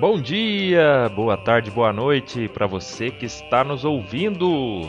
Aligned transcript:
Bom 0.00 0.18
dia, 0.18 1.10
boa 1.14 1.36
tarde, 1.36 1.70
boa 1.70 1.92
noite 1.92 2.48
para 2.48 2.66
você 2.66 3.10
que 3.10 3.26
está 3.26 3.62
nos 3.62 3.84
ouvindo. 3.84 4.88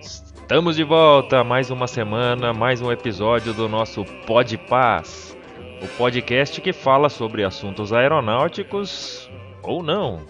Estamos 0.00 0.74
de 0.74 0.82
volta, 0.82 1.44
mais 1.44 1.70
uma 1.70 1.86
semana, 1.86 2.52
mais 2.52 2.82
um 2.82 2.90
episódio 2.90 3.54
do 3.54 3.68
nosso 3.68 4.04
Pod 4.26 4.58
Paz, 4.58 5.38
o 5.80 5.86
podcast 5.96 6.60
que 6.60 6.72
fala 6.72 7.08
sobre 7.08 7.44
assuntos 7.44 7.92
aeronáuticos 7.92 9.30
ou 9.62 9.84
não. 9.84 10.26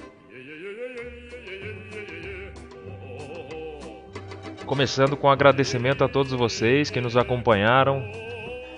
Começando 4.67 5.17
com 5.17 5.31
agradecimento 5.31 6.05
a 6.05 6.09
todos 6.11 6.31
vocês 6.33 6.91
que 6.91 7.01
nos 7.01 7.17
acompanharam 7.17 8.03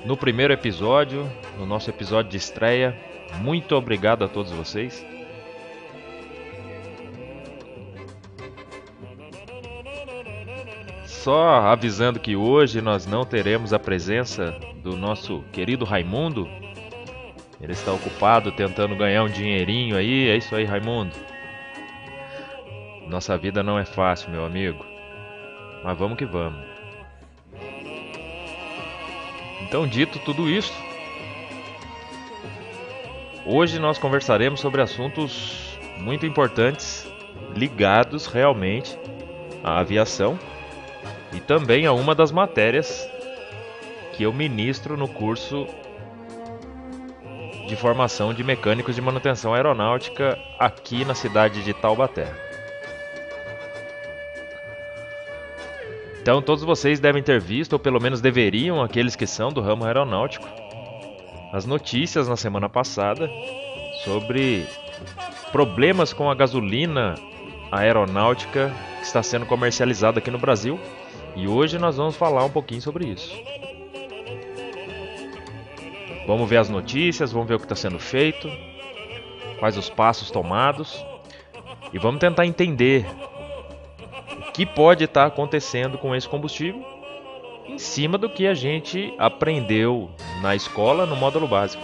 no 0.04 0.16
primeiro 0.16 0.52
episódio, 0.52 1.28
no 1.58 1.66
nosso 1.66 1.90
episódio 1.90 2.30
de 2.30 2.36
estreia. 2.36 3.07
Muito 3.36 3.74
obrigado 3.76 4.24
a 4.24 4.28
todos 4.28 4.50
vocês. 4.52 5.04
Só 11.04 11.56
avisando 11.56 12.18
que 12.18 12.34
hoje 12.36 12.80
nós 12.80 13.06
não 13.06 13.24
teremos 13.24 13.72
a 13.72 13.78
presença 13.78 14.58
do 14.82 14.96
nosso 14.96 15.42
querido 15.52 15.84
Raimundo. 15.84 16.48
Ele 17.60 17.72
está 17.72 17.92
ocupado 17.92 18.50
tentando 18.52 18.96
ganhar 18.96 19.24
um 19.24 19.28
dinheirinho 19.28 19.96
aí. 19.96 20.28
É 20.28 20.36
isso 20.36 20.54
aí, 20.54 20.64
Raimundo. 20.64 21.14
Nossa 23.08 23.36
vida 23.36 23.62
não 23.62 23.78
é 23.78 23.84
fácil, 23.84 24.30
meu 24.30 24.44
amigo. 24.44 24.84
Mas 25.82 25.98
vamos 25.98 26.16
que 26.16 26.24
vamos. 26.24 26.62
Então, 29.62 29.86
dito 29.86 30.18
tudo 30.20 30.48
isso, 30.48 30.72
hoje 33.48 33.78
nós 33.78 33.96
conversaremos 33.96 34.60
sobre 34.60 34.82
assuntos 34.82 35.78
muito 35.96 36.26
importantes 36.26 37.10
ligados 37.56 38.26
realmente 38.26 38.96
à 39.64 39.80
aviação 39.80 40.38
e 41.32 41.40
também 41.40 41.86
a 41.86 41.92
uma 41.92 42.14
das 42.14 42.30
matérias 42.30 43.08
que 44.12 44.22
eu 44.22 44.32
ministro 44.32 44.98
no 44.98 45.08
curso 45.08 45.66
de 47.66 47.74
formação 47.74 48.34
de 48.34 48.44
mecânicos 48.44 48.94
de 48.94 49.00
manutenção 49.00 49.54
aeronáutica 49.54 50.38
aqui 50.58 51.04
na 51.04 51.14
cidade 51.14 51.64
de 51.64 51.72
Taubaté. 51.72 52.26
Então 56.20 56.42
todos 56.42 56.64
vocês 56.64 57.00
devem 57.00 57.22
ter 57.22 57.40
visto, 57.40 57.72
ou 57.72 57.78
pelo 57.78 58.00
menos 58.00 58.20
deveriam, 58.20 58.82
aqueles 58.82 59.16
que 59.16 59.26
são 59.26 59.50
do 59.50 59.62
ramo 59.62 59.86
aeronáutico, 59.86 60.46
as 61.52 61.64
notícias 61.64 62.28
na 62.28 62.36
semana 62.36 62.68
passada 62.68 63.30
sobre 64.04 64.66
problemas 65.50 66.12
com 66.12 66.30
a 66.30 66.34
gasolina 66.34 67.14
aeronáutica 67.70 68.72
que 68.98 69.04
está 69.04 69.22
sendo 69.22 69.46
comercializada 69.46 70.18
aqui 70.18 70.30
no 70.30 70.38
Brasil. 70.38 70.78
E 71.34 71.46
hoje 71.46 71.78
nós 71.78 71.96
vamos 71.96 72.16
falar 72.16 72.44
um 72.44 72.50
pouquinho 72.50 72.82
sobre 72.82 73.06
isso. 73.06 73.32
Vamos 76.26 76.48
ver 76.48 76.58
as 76.58 76.68
notícias, 76.68 77.32
vamos 77.32 77.48
ver 77.48 77.54
o 77.54 77.58
que 77.58 77.64
está 77.64 77.74
sendo 77.74 77.98
feito, 77.98 78.50
quais 79.58 79.76
os 79.76 79.88
passos 79.88 80.30
tomados 80.30 81.02
e 81.92 81.98
vamos 81.98 82.20
tentar 82.20 82.44
entender 82.44 83.06
que 84.52 84.66
pode 84.66 85.04
estar 85.04 85.22
tá 85.22 85.26
acontecendo 85.26 85.96
com 85.96 86.14
esse 86.14 86.28
combustível 86.28 86.97
em 87.68 87.78
cima 87.78 88.16
do 88.16 88.28
que 88.28 88.46
a 88.46 88.54
gente 88.54 89.12
aprendeu 89.18 90.10
na 90.40 90.56
escola 90.56 91.04
no 91.04 91.14
módulo 91.14 91.46
básico. 91.46 91.82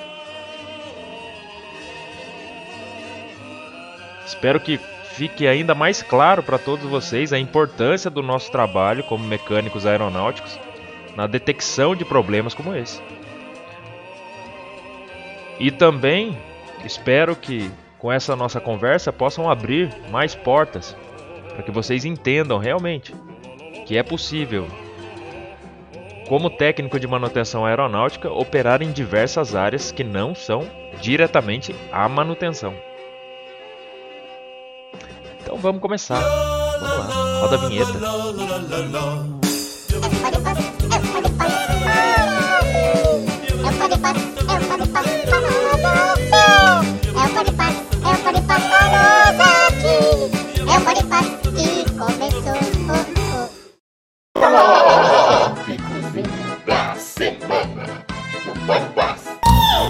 Espero 4.27 4.59
que 4.59 4.79
fique 5.15 5.47
ainda 5.47 5.75
mais 5.75 6.03
claro 6.03 6.43
para 6.43 6.59
todos 6.59 6.85
vocês 6.89 7.33
a 7.33 7.39
importância 7.39 8.11
do 8.11 8.23
nosso 8.23 8.51
trabalho 8.51 9.05
como 9.05 9.25
mecânicos 9.25 9.87
aeronáuticos 9.87 10.59
na 11.15 11.27
detecção 11.27 11.95
de 11.95 12.05
problemas 12.05 12.55
como 12.55 12.75
esse. 12.75 13.01
E 15.61 15.71
também 15.71 16.37
espero 16.85 17.37
que 17.37 17.71
com 17.99 18.11
essa 18.11 18.35
nossa 18.35 18.61
conversa 18.61 19.13
possam 19.13 19.49
abrir 19.49 19.95
mais 20.11 20.35
portas 20.35 20.97
para 21.51 21.63
que 21.63 21.71
vocês 21.71 22.05
entendam 22.05 22.59
realmente 22.59 23.15
que 23.87 23.97
é 23.97 24.03
possível, 24.03 24.67
como 26.29 26.51
técnico 26.51 26.99
de 26.99 27.07
manutenção 27.07 27.65
aeronáutica, 27.65 28.31
operar 28.31 28.83
em 28.83 28.93
diversas 28.93 29.55
áreas 29.55 29.93
que 29.93 30.03
não 30.03 30.35
são 30.35 30.67
diretamente 31.01 31.75
a 31.93 32.09
manutenção. 32.09 32.75
Então 35.43 35.57
vamos 35.57 35.81
começar. 35.83 36.21
Vamos 36.21 36.99
lá, 36.99 37.41
roda 37.41 37.57
a 37.57 37.69
vinheta. 37.69 37.93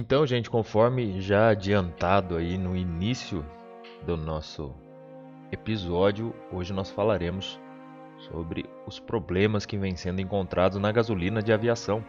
Então, 0.06 0.26
gente, 0.26 0.50
conforme 0.50 1.19
já 1.19 1.48
adiantado 1.48 2.37
aí 2.37 2.59
no 2.59 2.76
início 2.76 3.42
do 4.04 4.19
nosso 4.19 4.70
episódio, 5.50 6.34
hoje 6.53 6.75
nós 6.75 6.91
falaremos 6.91 7.59
sobre 8.19 8.66
os 8.87 9.00
problemas 9.00 9.65
que 9.65 9.78
vêm 9.78 9.97
sendo 9.97 10.20
encontrados 10.20 10.78
na 10.78 10.92
gasolina 10.92 11.41
de 11.41 11.54
aviação. 11.54 12.04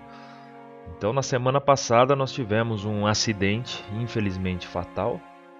Então, 0.89 1.13
na 1.13 1.21
semana 1.21 1.61
passada 1.61 2.17
nós 2.17 2.33
tivemos 2.33 2.83
um 2.83 3.07
acidente, 3.07 3.81
infelizmente 3.93 4.67
fatal, 4.67 5.17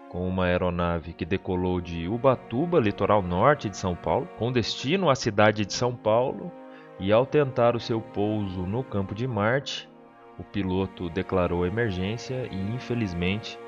com 0.10 0.28
uma 0.28 0.44
aeronave 0.44 1.14
que 1.14 1.24
decolou 1.24 1.80
de 1.80 2.06
Ubatuba, 2.06 2.82
litoral 2.82 3.22
norte 3.22 3.70
de 3.70 3.78
São 3.78 3.96
Paulo, 3.96 4.28
com 4.38 4.52
destino 4.52 5.10
à 5.10 5.16
cidade 5.16 5.66
de 5.66 5.74
São 5.74 5.96
Paulo, 5.96 6.52
e 7.00 7.14
ao 7.14 7.26
tentar 7.26 7.78
o 7.78 7.80
seu 7.80 8.02
pouso 8.02 8.64
no 8.64 8.84
campo 8.84 9.16
de 9.16 9.26
Marte, 9.26 9.90
o 10.38 10.44
piloto 10.44 11.10
declarou 11.10 11.66
emergência 11.66 12.48
e 12.52 12.56
infelizmente 12.56 13.60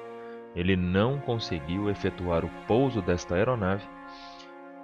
ele 0.55 0.75
não 0.75 1.19
conseguiu 1.19 1.89
efetuar 1.89 2.44
o 2.44 2.50
pouso 2.67 3.01
desta 3.01 3.35
aeronave 3.35 3.88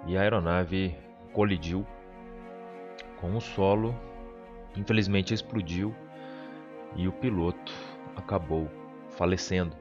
e 0.06 0.16
a 0.16 0.20
aeronave 0.20 0.94
colidiu 1.32 1.86
com 3.20 3.36
o 3.36 3.40
solo, 3.40 3.94
infelizmente 4.76 5.34
explodiu 5.34 5.94
e 6.94 7.08
o 7.08 7.12
piloto 7.12 7.72
acabou 8.16 8.70
falecendo. 9.10 9.76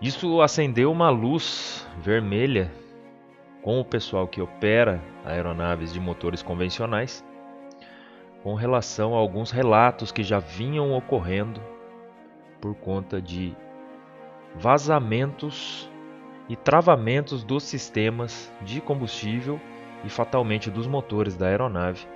Isso 0.00 0.40
acendeu 0.40 0.90
uma 0.90 1.10
luz 1.10 1.86
vermelha 1.98 2.72
com 3.62 3.78
o 3.78 3.84
pessoal 3.84 4.26
que 4.26 4.40
opera 4.40 5.00
aeronaves 5.24 5.92
de 5.92 6.00
motores 6.00 6.42
convencionais 6.42 7.24
com 8.42 8.54
relação 8.54 9.14
a 9.14 9.18
alguns 9.18 9.50
relatos 9.50 10.10
que 10.10 10.22
já 10.22 10.38
vinham 10.38 10.92
ocorrendo 10.96 11.60
por 12.60 12.74
conta 12.74 13.20
de 13.20 13.54
vazamentos 14.56 15.90
e 16.48 16.56
travamentos 16.56 17.44
dos 17.44 17.62
sistemas 17.62 18.52
de 18.62 18.80
combustível 18.80 19.60
e 20.04 20.08
fatalmente 20.08 20.70
dos 20.70 20.86
motores 20.86 21.36
da 21.36 21.46
aeronave 21.46 22.06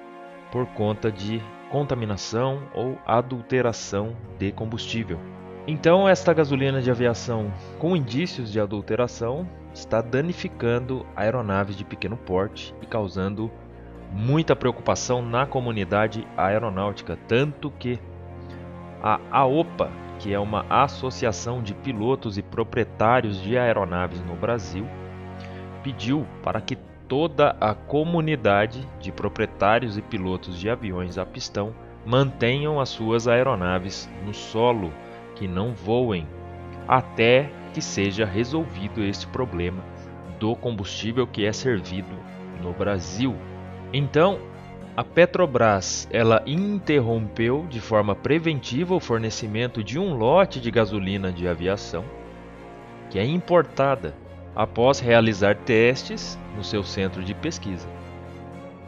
por 0.50 0.66
conta 0.68 1.10
de 1.10 1.42
contaminação 1.70 2.62
ou 2.74 2.98
adulteração 3.06 4.16
de 4.38 4.52
combustível. 4.52 5.18
Então, 5.66 6.08
esta 6.08 6.32
gasolina 6.34 6.82
de 6.82 6.90
aviação 6.90 7.52
com 7.78 7.96
indícios 7.96 8.52
de 8.52 8.60
adulteração 8.60 9.48
está 9.72 10.00
danificando 10.02 11.06
aeronaves 11.16 11.76
de 11.76 11.84
pequeno 11.84 12.16
porte 12.16 12.74
e 12.82 12.86
causando 12.86 13.50
muita 14.14 14.54
preocupação 14.54 15.20
na 15.20 15.44
comunidade 15.44 16.24
aeronáutica, 16.36 17.18
tanto 17.26 17.68
que 17.72 17.98
a 19.02 19.18
AOPA, 19.30 19.90
que 20.20 20.32
é 20.32 20.38
uma 20.38 20.64
associação 20.70 21.60
de 21.60 21.74
pilotos 21.74 22.38
e 22.38 22.42
proprietários 22.42 23.42
de 23.42 23.58
aeronaves 23.58 24.24
no 24.24 24.36
Brasil, 24.36 24.86
pediu 25.82 26.24
para 26.44 26.60
que 26.60 26.76
toda 27.08 27.56
a 27.60 27.74
comunidade 27.74 28.86
de 29.00 29.10
proprietários 29.10 29.98
e 29.98 30.02
pilotos 30.02 30.58
de 30.58 30.70
aviões 30.70 31.18
a 31.18 31.26
pistão 31.26 31.74
mantenham 32.06 32.80
as 32.80 32.90
suas 32.90 33.26
aeronaves 33.26 34.08
no 34.24 34.32
solo, 34.32 34.92
que 35.34 35.48
não 35.48 35.74
voem, 35.74 36.26
até 36.86 37.50
que 37.72 37.82
seja 37.82 38.24
resolvido 38.24 39.02
este 39.02 39.26
problema 39.26 39.82
do 40.38 40.54
combustível 40.54 41.26
que 41.26 41.44
é 41.44 41.52
servido 41.52 42.16
no 42.62 42.72
Brasil. 42.72 43.34
Então, 43.96 44.40
a 44.96 45.04
Petrobras 45.04 46.08
ela 46.10 46.42
interrompeu 46.48 47.64
de 47.70 47.80
forma 47.80 48.12
preventiva 48.12 48.92
o 48.92 48.98
fornecimento 48.98 49.84
de 49.84 50.00
um 50.00 50.14
lote 50.14 50.60
de 50.60 50.68
gasolina 50.68 51.30
de 51.30 51.46
aviação 51.46 52.04
que 53.08 53.20
é 53.20 53.24
importada 53.24 54.16
após 54.56 54.98
realizar 54.98 55.54
testes 55.54 56.36
no 56.56 56.64
seu 56.64 56.82
centro 56.82 57.22
de 57.22 57.34
pesquisa. 57.34 57.88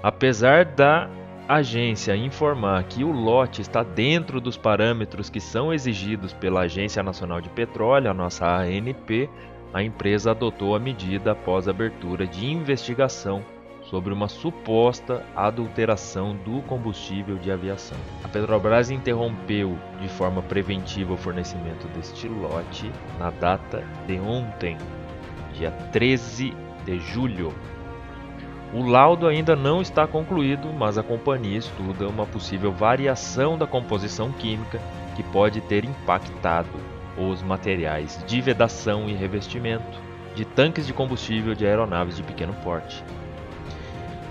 Apesar 0.03 0.65
da 0.65 1.09
agência 1.49 2.17
informar 2.17 2.83
que 2.85 3.05
o 3.05 3.13
lote 3.13 3.63
está 3.63 3.85
dentro 3.85 4.41
dos 4.41 4.57
parâmetros 4.57 5.31
que 5.31 5.41
são 5.41 5.73
exigidos 5.73 6.33
pela 6.33 6.63
Agência 6.63 7.01
Nacional 7.05 7.41
de 7.41 7.49
Petróleo, 7.51 8.11
a 8.11 8.15
nossa 8.15 8.45
ANP, 8.45 9.31
a 9.73 9.85
empresa 9.85 10.33
adotou 10.33 10.75
a 10.75 10.81
medida 10.81 11.31
após 11.31 11.69
a 11.69 11.71
abertura 11.71 12.27
de 12.27 12.47
investigação 12.47 13.45
sobre 13.91 14.13
uma 14.13 14.29
suposta 14.29 15.25
adulteração 15.35 16.35
do 16.37 16.61
combustível 16.63 17.37
de 17.37 17.51
aviação. 17.51 17.99
A 18.25 18.29
Petrobras 18.29 18.91
interrompeu 18.91 19.79
de 20.01 20.09
forma 20.09 20.43
preventiva 20.43 21.15
o 21.15 21.17
fornecimento 21.17 21.87
deste 21.89 22.29
lote 22.29 22.91
na 23.19 23.31
data 23.31 23.85
de 24.07 24.19
ontem, 24.19 24.77
dia 25.55 25.71
13 25.71 26.55
de 26.85 26.99
julho. 26.99 27.53
O 28.75 28.83
laudo 28.83 29.29
ainda 29.29 29.55
não 29.55 29.81
está 29.81 30.07
concluído, 30.07 30.69
mas 30.73 30.99
a 30.99 31.03
companhia 31.03 31.59
estuda 31.59 32.09
uma 32.09 32.27
possível 32.27 32.73
variação 32.73 33.57
da 33.57 33.67
composição 33.67 34.33
química 34.33 34.81
que 35.15 35.23
pode 35.23 35.61
ter 35.63 35.85
impactado 35.85 36.69
os 37.17 37.43
materiais 37.43 38.23
de 38.27 38.41
vedação 38.41 39.09
e 39.09 39.15
revestimento 39.15 39.99
de 40.35 40.45
tanques 40.45 40.87
de 40.87 40.93
combustível 40.93 41.55
de 41.55 41.65
aeronaves 41.65 42.17
de 42.17 42.23
pequeno 42.23 42.53
porte. 42.63 43.03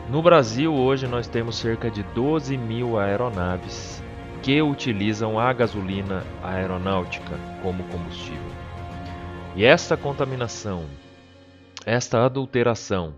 No 0.08 0.22
Brasil, 0.22 0.72
hoje, 0.72 1.08
nós 1.08 1.28
temos 1.28 1.56
cerca 1.56 1.90
de 1.90 2.04
12 2.04 2.56
mil 2.58 3.00
aeronaves 3.00 4.04
que 4.44 4.62
utilizam 4.62 5.40
a 5.40 5.52
gasolina 5.52 6.24
aeronáutica 6.44 7.40
como 7.64 7.84
combustível. 7.86 8.52
E 9.56 9.66
esta 9.66 9.98
contaminação, 9.98 10.86
esta 11.88 12.24
adulteração, 12.24 13.16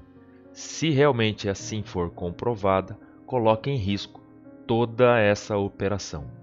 se 0.54 0.90
realmente 0.90 1.50
assim 1.50 1.84
for 1.84 2.10
comprovada, 2.10 2.98
coloca 3.26 3.70
em 3.70 3.76
risco 3.76 4.22
toda 4.66 5.20
essa 5.20 5.58
operação. 5.58 6.37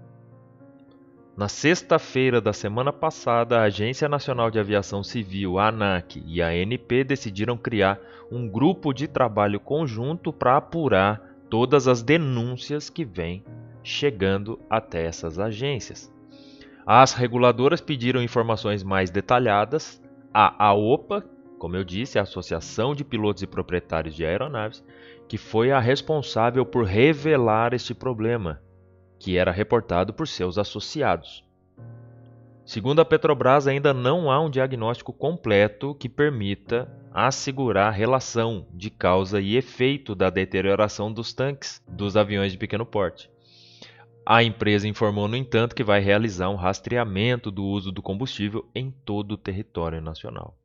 Na 1.37 1.49
sexta-feira 1.49 2.39
da 2.39 2.53
semana 2.53 2.93
passada, 2.93 3.59
a 3.59 3.63
Agência 3.63 4.07
Nacional 4.07 4.49
de 4.49 4.57
Aviação 4.57 5.03
Civil, 5.03 5.59
a 5.59 5.67
ANAC 5.67 6.23
e 6.25 6.41
a 6.41 6.47
ANP 6.47 7.03
decidiram 7.03 7.57
criar 7.57 7.99
um 8.31 8.47
grupo 8.47 8.93
de 8.93 9.05
trabalho 9.05 9.59
conjunto 9.59 10.31
para 10.31 10.55
apurar 10.55 11.21
todas 11.49 11.89
as 11.89 12.01
denúncias 12.01 12.89
que 12.89 13.03
vêm 13.03 13.43
chegando 13.83 14.57
até 14.69 15.03
essas 15.03 15.37
agências. 15.37 16.09
As 16.85 17.13
reguladoras 17.13 17.81
pediram 17.81 18.23
informações 18.23 18.81
mais 18.81 19.09
detalhadas. 19.09 20.01
A 20.33 20.67
AOPA, 20.67 21.25
como 21.59 21.75
eu 21.75 21.83
disse, 21.83 22.17
a 22.17 22.21
Associação 22.21 22.95
de 22.95 23.03
Pilotos 23.03 23.43
e 23.43 23.47
Proprietários 23.47 24.15
de 24.15 24.25
Aeronaves, 24.25 24.81
que 25.27 25.37
foi 25.37 25.69
a 25.69 25.81
responsável 25.81 26.65
por 26.65 26.85
revelar 26.85 27.73
este 27.73 27.93
problema 27.93 28.61
que 29.25 29.39
era 29.39 29.51
reportado 29.51 30.13
por 30.13 30.27
seus 30.27 30.55
associados. 30.55 31.43
Segundo 32.63 32.99
a 32.99 33.05
Petrobras, 33.05 33.65
ainda 33.65 33.91
não 33.91 34.29
há 34.29 34.39
um 34.39 34.51
diagnóstico 34.51 35.11
completo 35.11 35.95
que 35.95 36.07
permita 36.07 36.87
assegurar 37.11 37.87
a 37.87 37.91
relação 37.91 38.67
de 38.71 38.91
causa 38.91 39.41
e 39.41 39.55
efeito 39.55 40.13
da 40.13 40.29
deterioração 40.29 41.11
dos 41.11 41.33
tanques 41.33 41.83
dos 41.87 42.15
aviões 42.15 42.51
de 42.51 42.59
pequeno 42.59 42.85
porte. 42.85 43.27
A 44.23 44.43
empresa 44.43 44.87
informou, 44.87 45.27
no 45.27 45.35
entanto, 45.35 45.73
que 45.73 45.83
vai 45.83 46.01
realizar 46.01 46.49
um 46.49 46.55
rastreamento 46.55 47.49
do 47.49 47.65
uso 47.65 47.91
do 47.91 48.03
combustível 48.03 48.69
em 48.75 48.91
todo 48.91 49.31
o 49.31 49.37
território 49.37 50.01
nacional. 50.01 50.55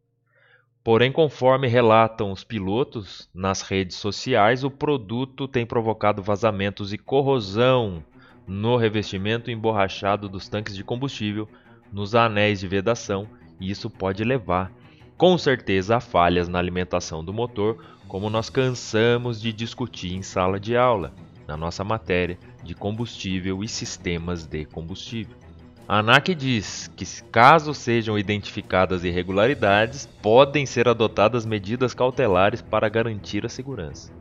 Porém, 0.84 1.10
conforme 1.10 1.66
relatam 1.66 2.30
os 2.30 2.44
pilotos 2.44 3.26
nas 3.32 3.62
redes 3.62 3.96
sociais, 3.96 4.64
o 4.64 4.70
produto 4.70 5.48
tem 5.48 5.64
provocado 5.64 6.22
vazamentos 6.22 6.92
e 6.92 6.98
corrosão 6.98 8.04
no 8.46 8.76
revestimento 8.76 9.50
emborrachado 9.50 10.28
dos 10.28 10.48
tanques 10.48 10.74
de 10.74 10.84
combustível, 10.84 11.48
nos 11.92 12.14
anéis 12.14 12.60
de 12.60 12.68
vedação, 12.68 13.26
e 13.60 13.70
isso 13.70 13.90
pode 13.90 14.24
levar, 14.24 14.72
com 15.16 15.36
certeza, 15.36 15.96
a 15.96 16.00
falhas 16.00 16.48
na 16.48 16.58
alimentação 16.58 17.24
do 17.24 17.32
motor, 17.32 17.84
como 18.08 18.30
nós 18.30 18.48
cansamos 18.48 19.40
de 19.40 19.52
discutir 19.52 20.14
em 20.14 20.22
sala 20.22 20.58
de 20.58 20.76
aula, 20.76 21.12
na 21.46 21.56
nossa 21.56 21.84
matéria 21.84 22.38
de 22.62 22.74
combustível 22.74 23.62
e 23.62 23.68
sistemas 23.68 24.46
de 24.46 24.64
combustível. 24.64 25.36
A 25.86 25.98
ANAC 25.98 26.34
diz 26.36 26.88
que, 26.96 27.04
caso 27.32 27.74
sejam 27.74 28.16
identificadas 28.16 29.02
irregularidades, 29.02 30.06
podem 30.22 30.64
ser 30.64 30.88
adotadas 30.88 31.44
medidas 31.44 31.92
cautelares 31.92 32.62
para 32.62 32.88
garantir 32.88 33.44
a 33.44 33.48
segurança. 33.48 34.12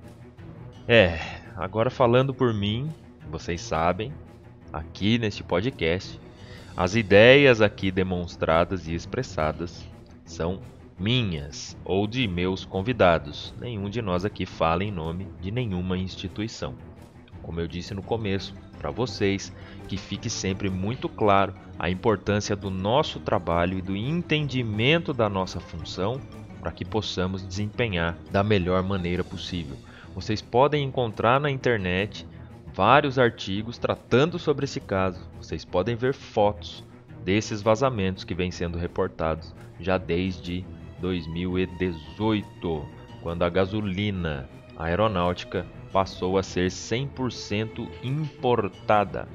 É, 0.87 1.19
agora 1.55 1.91
falando 1.91 2.33
por 2.33 2.53
mim, 2.55 2.89
vocês 3.29 3.61
sabem, 3.61 4.11
aqui 4.73 5.17
neste 5.17 5.43
podcast, 5.43 6.19
as 6.75 6.95
ideias 6.95 7.61
aqui 7.61 7.91
demonstradas 7.91 8.87
e 8.87 8.93
expressadas 8.93 9.85
são 10.25 10.61
minhas 10.97 11.77
ou 11.85 12.07
de 12.07 12.27
meus 12.27 12.65
convidados. 12.65 13.53
Nenhum 13.59 13.89
de 13.89 14.01
nós 14.01 14.25
aqui 14.25 14.45
fala 14.45 14.83
em 14.83 14.91
nome 14.91 15.27
de 15.39 15.51
nenhuma 15.51 15.97
instituição. 15.97 16.75
Como 17.41 17.59
eu 17.59 17.67
disse 17.67 17.93
no 17.93 18.01
começo, 18.01 18.53
para 18.77 18.91
vocês, 18.91 19.53
que 19.87 19.97
fique 19.97 20.29
sempre 20.29 20.69
muito 20.69 21.09
claro 21.09 21.53
a 21.77 21.89
importância 21.89 22.55
do 22.55 22.69
nosso 22.69 23.19
trabalho 23.19 23.77
e 23.77 23.81
do 23.81 23.95
entendimento 23.95 25.13
da 25.13 25.29
nossa 25.29 25.59
função 25.59 26.19
para 26.59 26.71
que 26.71 26.83
possamos 26.83 27.45
desempenhar 27.45 28.17
da 28.31 28.43
melhor 28.43 28.83
maneira 28.83 29.23
possível. 29.23 29.77
Vocês 30.13 30.41
podem 30.41 30.83
encontrar 30.83 31.39
na 31.39 31.49
internet 31.49 32.25
vários 32.73 33.19
artigos 33.19 33.77
tratando 33.77 34.37
sobre 34.39 34.65
esse 34.65 34.79
caso. 34.79 35.27
Vocês 35.37 35.65
podem 35.65 35.95
ver 35.95 36.13
fotos 36.13 36.83
desses 37.23 37.61
vazamentos 37.61 38.23
que 38.23 38.33
vêm 38.33 38.51
sendo 38.51 38.77
reportados 38.77 39.53
já 39.79 39.97
desde 39.97 40.65
2018, 40.99 42.85
quando 43.21 43.43
a 43.43 43.49
gasolina 43.49 44.49
aeronáutica 44.77 45.65
passou 45.91 46.37
a 46.37 46.43
ser 46.43 46.67
100% 46.67 47.87
importada. 48.03 49.27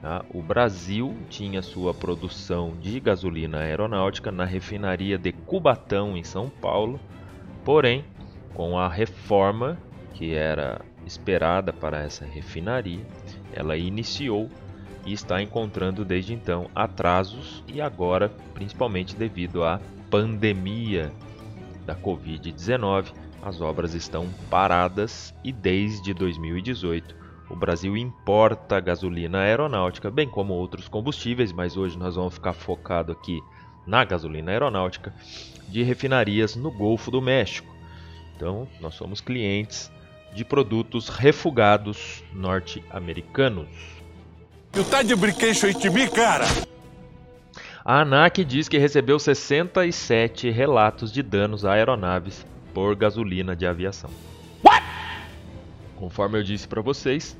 Tá? 0.00 0.24
O 0.32 0.42
Brasil 0.42 1.16
tinha 1.28 1.62
sua 1.62 1.92
produção 1.92 2.72
de 2.80 3.00
gasolina 3.00 3.58
aeronáutica 3.58 4.30
na 4.30 4.44
refinaria 4.44 5.18
de 5.18 5.32
Cubatão, 5.32 6.16
em 6.16 6.22
São 6.22 6.48
Paulo, 6.48 7.00
porém, 7.64 8.04
com 8.54 8.78
a 8.78 8.88
reforma 8.88 9.78
que 10.14 10.34
era 10.34 10.80
esperada 11.08 11.72
para 11.72 12.00
essa 12.00 12.24
refinaria, 12.24 13.04
ela 13.52 13.76
iniciou 13.76 14.48
e 15.04 15.12
está 15.12 15.42
encontrando 15.42 16.04
desde 16.04 16.34
então 16.34 16.70
atrasos 16.74 17.64
e 17.66 17.80
agora, 17.80 18.28
principalmente 18.54 19.16
devido 19.16 19.64
à 19.64 19.80
pandemia 20.10 21.10
da 21.84 21.96
Covid-19, 21.96 23.12
as 23.42 23.60
obras 23.60 23.94
estão 23.94 24.28
paradas 24.50 25.34
e 25.42 25.50
desde 25.50 26.12
2018 26.12 27.16
o 27.50 27.56
Brasil 27.56 27.96
importa 27.96 28.78
gasolina 28.78 29.40
aeronáutica, 29.40 30.10
bem 30.10 30.28
como 30.28 30.52
outros 30.52 30.86
combustíveis, 30.86 31.50
mas 31.50 31.78
hoje 31.78 31.96
nós 31.96 32.14
vamos 32.16 32.34
ficar 32.34 32.52
focado 32.52 33.10
aqui 33.10 33.40
na 33.86 34.04
gasolina 34.04 34.50
aeronáutica 34.50 35.14
de 35.66 35.82
refinarias 35.82 36.54
no 36.54 36.70
Golfo 36.70 37.10
do 37.10 37.22
México. 37.22 37.74
Então, 38.36 38.68
nós 38.80 38.94
somos 38.94 39.22
clientes 39.22 39.90
de 40.34 40.44
produtos 40.44 41.08
refugados 41.08 42.22
norte-americanos. 42.32 43.68
Tu 44.72 44.84
tá 44.84 45.02
de 45.02 45.16
brinquedo 45.16 45.64
aí 45.64 45.74
de 45.74 45.90
mim, 45.90 46.08
cara? 46.08 46.44
A 47.84 48.02
ANAC 48.02 48.44
diz 48.44 48.68
que 48.68 48.76
recebeu 48.76 49.18
67 49.18 50.50
relatos 50.50 51.10
de 51.10 51.22
danos 51.22 51.64
a 51.64 51.72
aeronaves 51.72 52.44
por 52.74 52.94
gasolina 52.94 53.56
de 53.56 53.66
aviação. 53.66 54.10
What? 54.62 54.84
Conforme 55.96 56.38
eu 56.38 56.42
disse 56.42 56.68
para 56.68 56.82
vocês, 56.82 57.36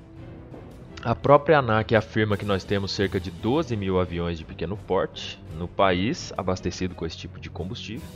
a 1.05 1.15
própria 1.15 1.59
ANAC 1.59 1.95
afirma 1.95 2.37
que 2.37 2.45
nós 2.45 2.65
temos 2.65 2.93
cerca 2.93 3.21
de 3.21 3.31
12 3.31 3.77
mil 3.77 4.01
aviões 4.01 4.39
de 4.39 4.45
pequeno 4.45 4.77
porte 4.77 5.39
no 5.57 5.69
país 5.69 6.33
abastecido 6.37 6.95
com 6.95 7.07
esse 7.07 7.17
tipo 7.17 7.39
de 7.39 7.51
combustível. 7.51 8.09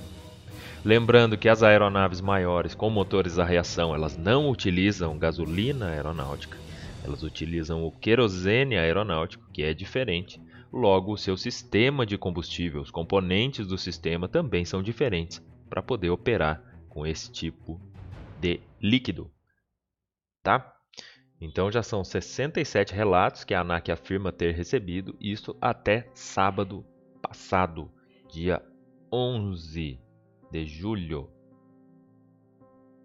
Lembrando 0.85 1.39
que 1.39 1.49
as 1.49 1.63
aeronaves 1.63 2.21
maiores 2.21 2.75
com 2.75 2.91
motores 2.91 3.39
a 3.39 3.45
reação, 3.45 3.95
elas 3.95 4.17
não 4.17 4.51
utilizam 4.51 5.17
gasolina 5.17 5.91
aeronáutica, 5.91 6.59
elas 7.05 7.23
utilizam 7.23 7.85
o 7.85 7.93
querosene 7.93 8.77
aeronáutico, 8.77 9.49
que 9.53 9.63
é 9.63 9.73
diferente. 9.73 10.41
Logo, 10.73 11.13
o 11.13 11.19
seu 11.19 11.37
sistema 11.37 12.05
de 12.05 12.19
combustível, 12.19 12.81
os 12.81 12.91
componentes 12.91 13.65
do 13.65 13.79
sistema 13.79 14.29
também 14.29 14.65
são 14.65 14.83
diferentes 14.83 15.41
para 15.71 15.83
poder 15.83 16.11
operar 16.11 16.61
com 16.89 17.07
esse 17.07 17.31
tipo 17.31 17.81
de 18.41 18.61
líquido. 18.81 19.31
Tá? 20.43 20.75
Então 21.41 21.71
já 21.71 21.85
são 21.85 22.03
67 22.03 22.93
relatos 22.93 23.45
que 23.45 23.55
a 23.55 23.61
ANAC 23.61 23.93
afirma 23.93 24.33
ter 24.33 24.53
recebido, 24.53 25.17
isso 25.21 25.57
até 25.61 26.11
sábado 26.13 26.85
passado, 27.21 27.89
dia 28.33 28.61
11 29.13 30.12
de 30.53 30.67
julho. 30.67 31.31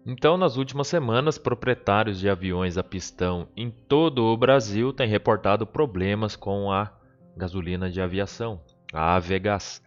Então, 0.04 0.36
nas 0.36 0.56
últimas 0.56 0.86
semanas, 0.86 1.38
proprietários 1.38 2.20
de 2.20 2.28
aviões 2.28 2.76
a 2.76 2.84
pistão 2.84 3.48
em 3.56 3.70
todo 3.70 4.24
o 4.24 4.36
Brasil 4.36 4.92
têm 4.92 5.08
reportado 5.08 5.66
problemas 5.66 6.36
com 6.36 6.70
a 6.70 6.92
gasolina 7.36 7.90
de 7.90 8.00
aviação, 8.00 8.60
a 8.92 9.16
Avegás. 9.16 9.82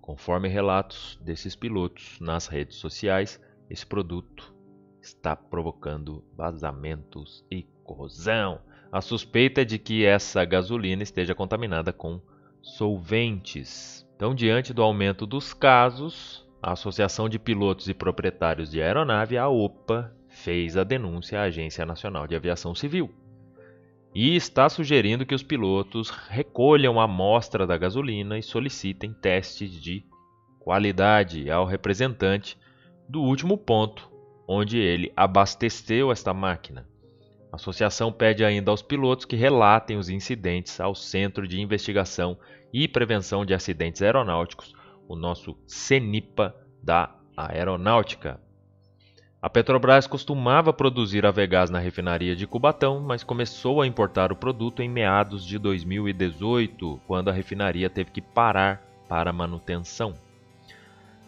Conforme 0.00 0.48
relatos 0.48 1.18
desses 1.22 1.54
pilotos 1.54 2.18
nas 2.20 2.48
redes 2.48 2.76
sociais, 2.78 3.40
esse 3.70 3.86
produto 3.86 4.52
está 5.00 5.36
provocando 5.36 6.24
vazamentos 6.36 7.44
e 7.50 7.62
corrosão. 7.84 8.60
A 8.90 9.00
suspeita 9.00 9.62
é 9.62 9.64
de 9.64 9.78
que 9.78 10.04
essa 10.04 10.44
gasolina 10.44 11.02
esteja 11.02 11.34
contaminada 11.34 11.92
com 11.92 12.20
solventes. 12.60 14.06
Então, 14.16 14.34
diante 14.34 14.72
do 14.72 14.82
aumento 14.82 15.26
dos 15.26 15.54
casos, 15.54 16.46
a 16.62 16.72
Associação 16.72 17.28
de 17.28 17.40
Pilotos 17.40 17.88
e 17.88 17.94
Proprietários 17.94 18.70
de 18.70 18.80
Aeronave, 18.80 19.36
a 19.36 19.48
OPA, 19.48 20.14
fez 20.28 20.76
a 20.76 20.84
denúncia 20.84 21.40
à 21.40 21.42
Agência 21.42 21.84
Nacional 21.84 22.26
de 22.26 22.36
Aviação 22.36 22.74
Civil 22.74 23.12
e 24.14 24.36
está 24.36 24.68
sugerindo 24.68 25.26
que 25.26 25.34
os 25.34 25.42
pilotos 25.42 26.10
recolham 26.10 27.00
a 27.00 27.04
amostra 27.04 27.66
da 27.66 27.76
gasolina 27.76 28.38
e 28.38 28.42
solicitem 28.42 29.12
testes 29.12 29.72
de 29.72 30.04
qualidade 30.60 31.50
ao 31.50 31.66
representante 31.66 32.56
do 33.08 33.22
último 33.22 33.58
ponto 33.58 34.10
onde 34.46 34.78
ele 34.78 35.12
abasteceu 35.16 36.12
esta 36.12 36.32
máquina. 36.32 36.86
A 37.50 37.56
associação 37.56 38.12
pede 38.12 38.44
ainda 38.44 38.70
aos 38.70 38.82
pilotos 38.82 39.24
que 39.24 39.36
relatem 39.36 39.96
os 39.96 40.08
incidentes 40.08 40.78
ao 40.78 40.94
Centro 40.94 41.48
de 41.48 41.60
Investigação 41.60 42.38
e 42.72 42.86
Prevenção 42.86 43.44
de 43.44 43.52
Acidentes 43.52 44.00
Aeronáuticos 44.00 44.74
o 45.12 45.16
nosso 45.16 45.56
CENIPA 45.66 46.56
da 46.82 47.14
aeronáutica. 47.36 48.40
A 49.42 49.50
Petrobras 49.50 50.06
costumava 50.06 50.72
produzir 50.72 51.26
Avegás 51.26 51.68
na 51.68 51.78
refinaria 51.78 52.34
de 52.34 52.46
Cubatão, 52.46 53.00
mas 53.00 53.22
começou 53.22 53.82
a 53.82 53.86
importar 53.86 54.32
o 54.32 54.36
produto 54.36 54.80
em 54.80 54.88
meados 54.88 55.44
de 55.44 55.58
2018, 55.58 57.00
quando 57.06 57.28
a 57.28 57.32
refinaria 57.32 57.90
teve 57.90 58.10
que 58.10 58.22
parar 58.22 58.82
para 59.06 59.32
manutenção. 59.32 60.14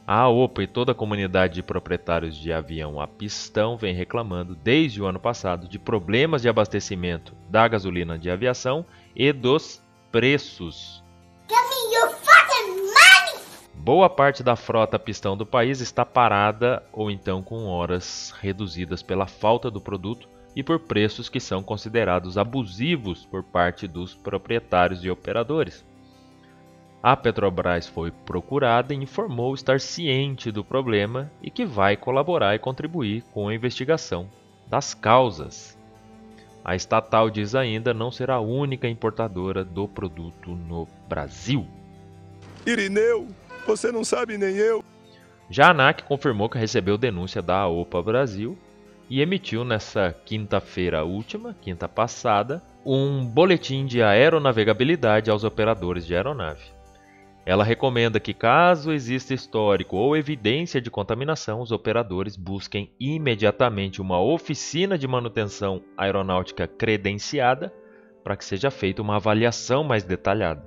A 0.07 0.29
OPA 0.29 0.62
e 0.62 0.67
toda 0.67 0.93
a 0.93 0.95
comunidade 0.95 1.55
de 1.55 1.62
proprietários 1.62 2.37
de 2.37 2.53
avião 2.53 3.00
a 3.00 3.07
pistão 3.07 3.76
vem 3.76 3.95
reclamando 3.95 4.55
desde 4.55 5.03
o 5.03 5.07
ano 5.07 5.19
passado 5.19 5.69
de 5.69 5.79
problemas 5.79 6.41
de 6.43 6.49
abastecimento 6.49 7.35
da 7.50 7.67
gasolina 7.69 8.19
de 8.19 8.31
aviação 8.31 8.87
e 9.14 9.33
dos 9.33 9.83
preços. 10.11 11.03
Boa 13.85 14.09
parte 14.09 14.43
da 14.43 14.57
frota 14.57 14.99
pistão 14.99 15.37
do 15.37 15.45
país 15.45 15.83
está 15.83 16.07
parada 16.07 16.83
ou 16.91 17.11
então 17.11 17.43
com 17.43 17.67
horas 17.67 18.33
reduzidas 18.41 19.03
pela 19.03 19.26
falta 19.26 19.71
do 19.71 19.79
produto 19.79 20.26
e 20.57 20.62
por 20.62 20.81
preços 20.81 21.29
que 21.29 21.38
são 21.38 21.62
considerados 21.62 22.38
abusivos 22.38 23.26
por 23.26 23.43
parte 23.43 23.87
dos 23.87 24.14
proprietários 24.14 25.05
e 25.05 25.11
operadores. 25.11 25.85
A 27.03 27.14
Petrobras 27.14 27.87
foi 27.87 28.11
procurada 28.11 28.95
e 28.95 28.97
informou 28.97 29.55
estar 29.55 29.79
ciente 29.79 30.50
do 30.50 30.64
problema 30.64 31.31
e 31.43 31.50
que 31.50 31.67
vai 31.67 31.95
colaborar 31.95 32.55
e 32.55 32.59
contribuir 32.59 33.23
com 33.35 33.49
a 33.49 33.55
investigação 33.55 34.31
das 34.67 34.95
causas. 34.95 35.76
A 36.64 36.75
estatal 36.75 37.29
diz 37.29 37.55
ainda 37.55 37.93
não 37.93 38.11
será 38.11 38.37
a 38.37 38.41
única 38.41 38.88
importadora 38.88 39.62
do 39.62 39.87
produto 39.87 40.53
no 40.53 40.88
Brasil. 41.07 41.67
Irineu, 42.67 43.29
você 43.66 43.90
não 43.90 44.04
sabe 44.04 44.38
nem 44.38 44.56
eu. 44.56 44.85
Já 45.50 45.66
a 45.66 45.71
ANAC 45.71 46.02
confirmou 46.04 46.49
que 46.49 46.59
recebeu 46.59 46.97
denúncia 46.97 47.42
da 47.42 47.66
OPA 47.68 48.02
Brasil 48.02 48.59
e 49.09 49.21
emitiu 49.21 49.64
nessa 49.64 50.14
quinta-feira 50.25 51.04
última, 51.04 51.54
quinta 51.61 51.88
passada, 51.88 52.62
um 52.85 53.25
boletim 53.25 53.87
de 53.87 54.02
aeronavegabilidade 54.02 55.30
aos 55.30 55.44
operadores 55.44 56.06
de 56.06 56.14
aeronave. 56.14 56.64
Ela 57.47 57.62
recomenda 57.62 58.18
que, 58.18 58.33
caso 58.33 58.90
exista 58.90 59.35
histórico 59.35 59.97
ou 59.97 60.16
evidência 60.16 60.80
de 60.80 60.90
contaminação, 60.90 61.61
os 61.61 61.71
operadores 61.71 62.37
busquem 62.37 62.90
imediatamente 62.99 64.00
uma 64.00 64.18
oficina 64.18 64.97
de 64.97 65.06
manutenção 65.06 65.83
aeronáutica 65.97 66.66
credenciada 66.66 67.73
para 68.23 68.37
que 68.37 68.44
seja 68.44 68.71
feita 68.71 69.02
uma 69.02 69.16
avaliação 69.16 69.85
mais 69.85 70.02
detalhada. 70.02 70.66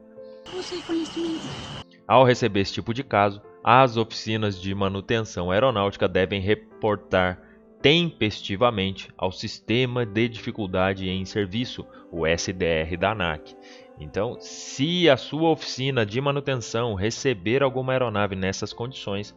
Ao 2.07 2.23
receber 2.23 2.61
esse 2.61 2.73
tipo 2.73 2.93
de 2.93 3.03
caso, 3.03 3.41
as 3.63 3.97
oficinas 3.97 4.59
de 4.59 4.73
manutenção 4.73 5.51
aeronáutica 5.51 6.07
devem 6.07 6.39
reportar 6.39 7.41
tempestivamente 7.81 9.09
ao 9.17 9.31
Sistema 9.31 10.05
de 10.05 10.29
Dificuldade 10.29 11.09
em 11.09 11.25
Serviço, 11.25 11.85
o 12.11 12.25
SDR 12.25 12.97
da 12.97 13.11
ANAC. 13.11 13.55
Então, 13.99 14.37
se 14.39 15.09
a 15.09 15.17
sua 15.17 15.49
oficina 15.49 16.05
de 16.05 16.21
manutenção 16.21 16.93
receber 16.93 17.61
alguma 17.61 17.91
aeronave 17.91 18.35
nessas 18.35 18.71
condições, 18.71 19.35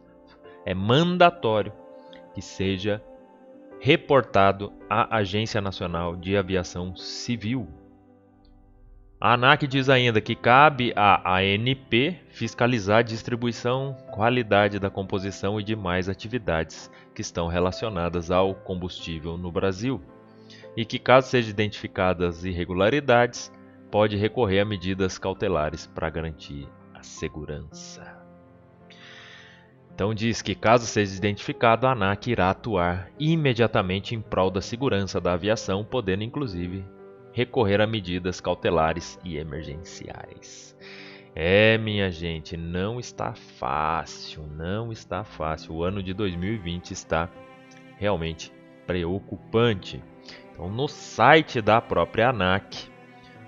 é 0.65 0.73
mandatório 0.73 1.73
que 2.33 2.41
seja 2.41 3.03
reportado 3.79 4.71
à 4.89 5.17
Agência 5.17 5.59
Nacional 5.59 6.15
de 6.15 6.37
Aviação 6.37 6.95
Civil, 6.95 7.67
a 9.21 9.33
ANAC 9.33 9.67
diz 9.67 9.87
ainda 9.87 10.19
que 10.19 10.33
cabe 10.33 10.91
à 10.95 11.37
ANP 11.37 12.19
fiscalizar 12.29 12.97
a 12.97 13.03
distribuição, 13.03 13.95
qualidade 14.11 14.79
da 14.79 14.89
composição 14.89 15.59
e 15.59 15.63
demais 15.63 16.09
atividades 16.09 16.89
que 17.13 17.21
estão 17.21 17.47
relacionadas 17.47 18.31
ao 18.31 18.55
combustível 18.55 19.37
no 19.37 19.51
Brasil, 19.51 20.01
e 20.75 20.83
que, 20.83 20.97
caso 20.97 21.27
sejam 21.27 21.51
identificadas 21.51 22.43
irregularidades, 22.43 23.53
pode 23.91 24.17
recorrer 24.17 24.61
a 24.61 24.65
medidas 24.65 25.19
cautelares 25.19 25.85
para 25.85 26.09
garantir 26.09 26.67
a 26.91 27.03
segurança. 27.03 28.19
Então 29.93 30.15
diz 30.15 30.41
que 30.41 30.55
caso 30.55 30.87
seja 30.87 31.15
identificado, 31.15 31.85
a 31.85 31.91
ANAC 31.91 32.31
irá 32.31 32.49
atuar 32.49 33.11
imediatamente 33.19 34.15
em 34.15 34.21
prol 34.21 34.49
da 34.49 34.61
segurança 34.61 35.21
da 35.21 35.33
aviação, 35.33 35.85
podendo 35.85 36.23
inclusive 36.23 36.83
recorrer 37.33 37.81
a 37.81 37.87
medidas 37.87 38.41
cautelares 38.41 39.19
e 39.23 39.37
emergenciais. 39.37 40.75
É, 41.33 41.77
minha 41.77 42.11
gente, 42.11 42.57
não 42.57 42.99
está 42.99 43.33
fácil, 43.33 44.45
não 44.47 44.91
está 44.91 45.23
fácil. 45.23 45.75
O 45.75 45.83
ano 45.83 46.03
de 46.03 46.13
2020 46.13 46.91
está 46.91 47.29
realmente 47.97 48.51
preocupante. 48.85 50.03
Então, 50.51 50.69
no 50.69 50.87
site 50.87 51.61
da 51.61 51.79
própria 51.79 52.29
ANAC, 52.29 52.89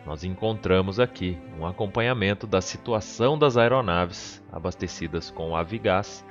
nós 0.06 0.24
encontramos 0.24 1.00
aqui 1.00 1.38
um 1.60 1.66
acompanhamento 1.66 2.48
da 2.48 2.62
situação 2.62 3.38
das 3.38 3.58
aeronaves 3.58 4.44
abastecidas 4.52 5.30
com 5.30 5.56
Avigás 5.56 6.26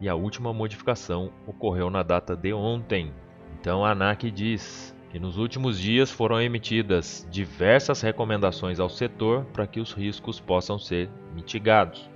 e 0.00 0.08
a 0.08 0.14
última 0.14 0.52
modificação 0.52 1.32
ocorreu 1.46 1.90
na 1.90 2.02
data 2.02 2.36
de 2.36 2.52
ontem. 2.52 3.12
Então, 3.58 3.84
a 3.84 3.90
ANAC 3.90 4.30
diz: 4.30 4.94
que 5.10 5.18
nos 5.18 5.36
últimos 5.36 5.78
dias 5.78 6.10
foram 6.10 6.40
emitidas 6.40 7.26
diversas 7.30 8.00
recomendações 8.00 8.78
ao 8.78 8.88
setor 8.88 9.44
para 9.46 9.66
que 9.66 9.80
os 9.80 9.92
riscos 9.92 10.38
possam 10.38 10.78
ser 10.78 11.10
mitigados. 11.34 12.08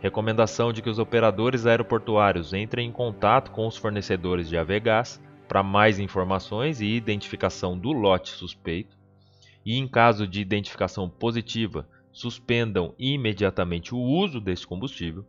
Recomendação 0.00 0.72
de 0.72 0.82
que 0.82 0.90
os 0.90 0.98
operadores 0.98 1.64
aeroportuários 1.64 2.52
entrem 2.52 2.88
em 2.88 2.92
contato 2.92 3.52
com 3.52 3.66
os 3.66 3.76
fornecedores 3.76 4.48
de 4.48 4.56
Avegás 4.56 5.22
para 5.46 5.62
mais 5.62 6.00
informações 6.00 6.80
e 6.80 6.86
identificação 6.86 7.78
do 7.78 7.92
lote 7.92 8.30
suspeito. 8.30 8.98
E 9.64 9.76
em 9.76 9.86
caso 9.86 10.26
de 10.26 10.40
identificação 10.40 11.08
positiva, 11.08 11.86
suspendam 12.12 12.94
imediatamente 12.98 13.94
o 13.94 13.98
uso 13.98 14.40
deste 14.40 14.66
combustível 14.66 15.24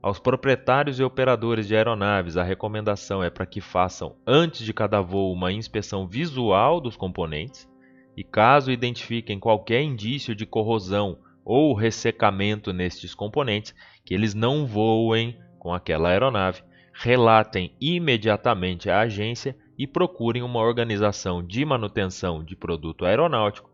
aos 0.00 0.18
proprietários 0.18 1.00
e 1.00 1.02
operadores 1.02 1.66
de 1.66 1.74
aeronaves, 1.74 2.36
a 2.36 2.42
recomendação 2.42 3.22
é 3.22 3.30
para 3.30 3.46
que 3.46 3.60
façam 3.60 4.16
antes 4.26 4.64
de 4.64 4.72
cada 4.72 5.00
voo 5.00 5.32
uma 5.32 5.52
inspeção 5.52 6.06
visual 6.06 6.80
dos 6.80 6.96
componentes 6.96 7.68
e, 8.16 8.22
caso 8.22 8.70
identifiquem 8.70 9.40
qualquer 9.40 9.82
indício 9.82 10.34
de 10.34 10.46
corrosão 10.46 11.18
ou 11.44 11.74
ressecamento 11.74 12.72
nestes 12.72 13.14
componentes, 13.14 13.74
que 14.04 14.14
eles 14.14 14.34
não 14.34 14.66
voem 14.66 15.38
com 15.58 15.72
aquela 15.72 16.10
aeronave, 16.10 16.62
relatem 16.92 17.74
imediatamente 17.80 18.90
à 18.90 19.00
agência 19.00 19.56
e 19.78 19.86
procurem 19.86 20.42
uma 20.42 20.60
organização 20.60 21.44
de 21.44 21.64
manutenção 21.64 22.44
de 22.44 22.54
produto 22.54 23.04
aeronáutico 23.04 23.70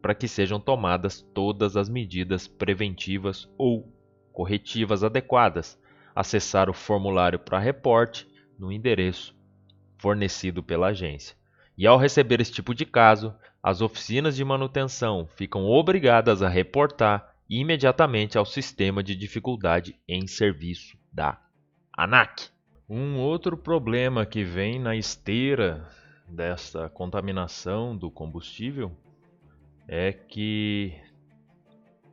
para 0.00 0.14
que 0.14 0.28
sejam 0.28 0.60
tomadas 0.60 1.20
todas 1.34 1.76
as 1.76 1.88
medidas 1.88 2.46
preventivas 2.46 3.48
ou 3.58 3.92
corretivas 4.36 5.02
adequadas, 5.02 5.80
acessar 6.14 6.68
o 6.68 6.74
formulário 6.74 7.38
para 7.38 7.58
reporte 7.58 8.28
no 8.58 8.70
endereço 8.70 9.34
fornecido 9.96 10.62
pela 10.62 10.88
agência. 10.88 11.34
E 11.76 11.86
ao 11.86 11.96
receber 11.96 12.38
esse 12.38 12.52
tipo 12.52 12.74
de 12.74 12.84
caso, 12.84 13.34
as 13.62 13.80
oficinas 13.80 14.36
de 14.36 14.44
manutenção 14.44 15.26
ficam 15.36 15.64
obrigadas 15.64 16.42
a 16.42 16.50
reportar 16.50 17.34
imediatamente 17.48 18.36
ao 18.36 18.44
sistema 18.44 19.02
de 19.02 19.16
dificuldade 19.16 19.98
em 20.06 20.26
serviço 20.26 20.98
da 21.10 21.40
ANAC. 21.96 22.50
Um 22.86 23.16
outro 23.16 23.56
problema 23.56 24.26
que 24.26 24.44
vem 24.44 24.78
na 24.78 24.94
esteira 24.94 25.88
dessa 26.28 26.90
contaminação 26.90 27.96
do 27.96 28.10
combustível 28.10 28.92
é 29.88 30.12
que 30.12 30.92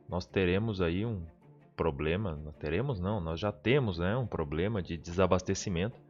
nós 0.08 0.24
teremos 0.24 0.80
aí 0.80 1.04
um 1.04 1.33
problema, 1.76 2.34
não 2.36 2.52
teremos 2.52 3.00
não, 3.00 3.20
nós 3.20 3.40
já 3.40 3.52
temos 3.52 3.98
né, 3.98 4.16
um 4.16 4.26
problema 4.26 4.82
de 4.82 4.96
desabastecimento, 4.96 6.00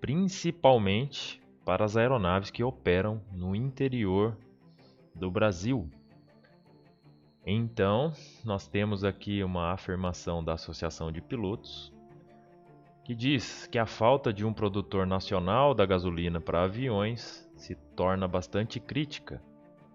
principalmente 0.00 1.40
para 1.64 1.84
as 1.84 1.96
aeronaves 1.96 2.50
que 2.50 2.64
operam 2.64 3.20
no 3.32 3.54
interior 3.54 4.36
do 5.14 5.30
Brasil. 5.30 5.88
Então, 7.44 8.12
nós 8.44 8.68
temos 8.68 9.04
aqui 9.04 9.42
uma 9.42 9.72
afirmação 9.72 10.44
da 10.44 10.54
Associação 10.54 11.10
de 11.10 11.20
Pilotos 11.20 11.92
que 13.08 13.14
diz 13.14 13.66
que 13.68 13.78
a 13.78 13.86
falta 13.86 14.30
de 14.34 14.44
um 14.44 14.52
produtor 14.52 15.06
nacional 15.06 15.72
da 15.72 15.86
gasolina 15.86 16.42
para 16.42 16.64
aviões 16.64 17.50
se 17.56 17.74
torna 17.96 18.28
bastante 18.28 18.78
crítica 18.78 19.42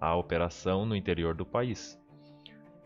à 0.02 0.16
operação 0.16 0.84
no 0.84 0.96
interior 0.96 1.36
do 1.36 1.46
país. 1.46 2.02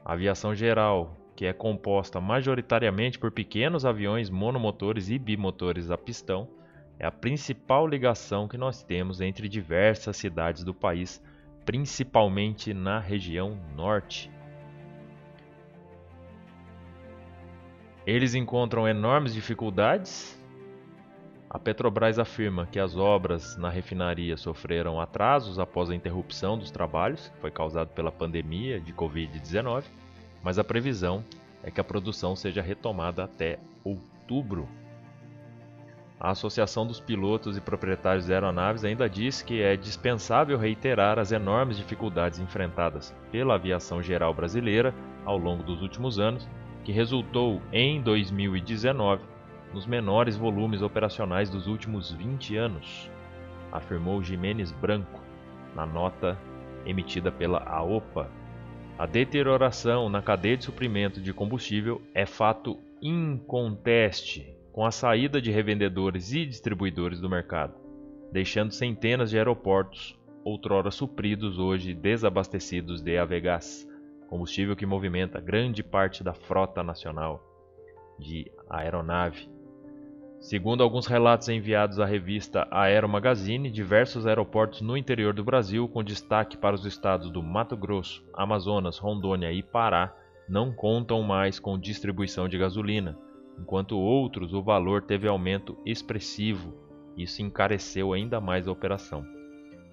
A 0.03 0.11
aviação 0.11 0.53
geral, 0.53 1.15
que 1.37 1.45
é 1.45 1.53
composta 1.53 2.19
majoritariamente 2.19 3.19
por 3.19 3.31
pequenos 3.31 3.85
aviões 3.85 4.27
monomotores 4.27 5.07
e 5.11 5.19
bimotores 5.19 5.91
a 5.91 5.97
pistão, 5.97 6.49
é 6.97 7.05
a 7.05 7.11
principal 7.11 7.85
ligação 7.85 8.47
que 8.47 8.57
nós 8.57 8.81
temos 8.81 9.21
entre 9.21 9.47
diversas 9.47 10.17
cidades 10.17 10.63
do 10.63 10.73
país, 10.73 11.23
principalmente 11.63 12.73
na 12.73 12.97
região 12.99 13.55
norte. 13.75 14.31
Eles 18.03 18.33
encontram 18.33 18.87
enormes 18.87 19.31
dificuldades. 19.31 20.35
A 21.47 21.59
Petrobras 21.59 22.17
afirma 22.17 22.65
que 22.65 22.79
as 22.79 22.97
obras 22.97 23.55
na 23.57 23.69
refinaria 23.69 24.37
sofreram 24.37 24.99
atrasos 24.99 25.59
após 25.59 25.91
a 25.91 25.95
interrupção 25.95 26.57
dos 26.57 26.71
trabalhos, 26.71 27.29
que 27.29 27.37
foi 27.37 27.51
causado 27.51 27.89
pela 27.89 28.11
pandemia 28.11 28.79
de 28.79 28.91
Covid-19, 28.91 29.83
mas 30.47 30.57
a 30.57 30.63
previsão 30.63 31.25
é 31.61 31.69
que 31.69 31.81
a 31.81 31.83
produção 31.83 32.33
seja 32.33 32.61
retomada 32.61 33.21
até 33.21 33.59
outubro. 33.83 34.65
A 36.17 36.29
Associação 36.29 36.87
dos 36.87 37.01
Pilotos 37.01 37.57
e 37.57 37.59
Proprietários 37.59 38.27
de 38.27 38.33
Aeronaves 38.33 38.85
ainda 38.85 39.09
diz 39.09 39.41
que 39.41 39.61
é 39.61 39.75
dispensável 39.75 40.57
reiterar 40.57 41.19
as 41.19 41.33
enormes 41.33 41.75
dificuldades 41.75 42.39
enfrentadas 42.39 43.13
pela 43.29 43.55
aviação 43.55 44.01
geral 44.01 44.33
brasileira 44.33 44.95
ao 45.25 45.37
longo 45.37 45.63
dos 45.63 45.81
últimos 45.81 46.17
anos 46.17 46.47
que 46.85 46.93
resultou 46.93 47.61
em 47.73 48.01
2019 48.01 49.21
nos 49.73 49.85
menores 49.85 50.37
volumes 50.37 50.81
operacionais 50.81 51.49
dos 51.49 51.67
últimos 51.67 52.13
20 52.13 52.55
anos, 52.55 53.11
afirmou 53.69 54.23
Jimenez 54.23 54.71
Branco 54.71 55.19
na 55.75 55.85
nota 55.85 56.37
emitida 56.85 57.33
pela 57.33 57.59
AOPA. 57.69 58.31
A 58.97 59.05
deterioração 59.05 60.09
na 60.09 60.21
cadeia 60.23 60.57
de 60.57 60.65
suprimento 60.65 61.21
de 61.21 61.31
combustível 61.31 62.01
é 62.15 62.25
fato 62.25 62.79
inconteste 63.01 64.55
com 64.71 64.85
a 64.85 64.91
saída 64.91 65.39
de 65.39 65.51
revendedores 65.51 66.33
e 66.33 66.45
distribuidores 66.45 67.19
do 67.19 67.29
mercado, 67.29 67.75
deixando 68.31 68.73
centenas 68.73 69.29
de 69.29 69.37
aeroportos, 69.37 70.17
outrora 70.43 70.89
supridos, 70.89 71.59
hoje 71.59 71.93
desabastecidos 71.93 73.01
de 73.01 73.17
Avegás 73.17 73.87
combustível 74.27 74.75
que 74.75 74.85
movimenta 74.85 75.39
grande 75.39 75.83
parte 75.83 76.23
da 76.23 76.33
frota 76.33 76.83
nacional 76.83 77.41
de 78.19 78.51
aeronave. 78.69 79.49
Segundo 80.39 80.83
alguns 80.83 81.07
relatos 81.07 81.49
enviados 81.49 81.99
à 81.99 82.05
revista 82.05 82.67
Aero 82.69 83.09
Magazine, 83.09 83.71
diversos 83.71 84.27
aeroportos 84.27 84.81
no 84.81 84.95
interior 84.95 85.33
do 85.33 85.43
Brasil, 85.43 85.89
com 85.89 86.03
destaque 86.03 86.55
para 86.55 86.75
os 86.75 86.85
estados 86.85 87.31
do 87.31 87.41
Mato 87.41 87.75
Grosso, 87.75 88.23
Amazonas, 88.33 88.99
Rondônia 88.99 89.51
e 89.51 89.63
Pará, 89.63 90.15
não 90.47 90.71
contam 90.71 91.23
mais 91.23 91.59
com 91.59 91.77
distribuição 91.77 92.47
de 92.47 92.57
gasolina, 92.57 93.17
enquanto 93.59 93.97
outros 93.97 94.53
o 94.53 94.61
valor 94.61 95.01
teve 95.01 95.27
aumento 95.27 95.75
expressivo. 95.83 96.73
Isso 97.17 97.41
encareceu 97.41 98.13
ainda 98.13 98.39
mais 98.39 98.67
a 98.67 98.71
operação. 98.71 99.25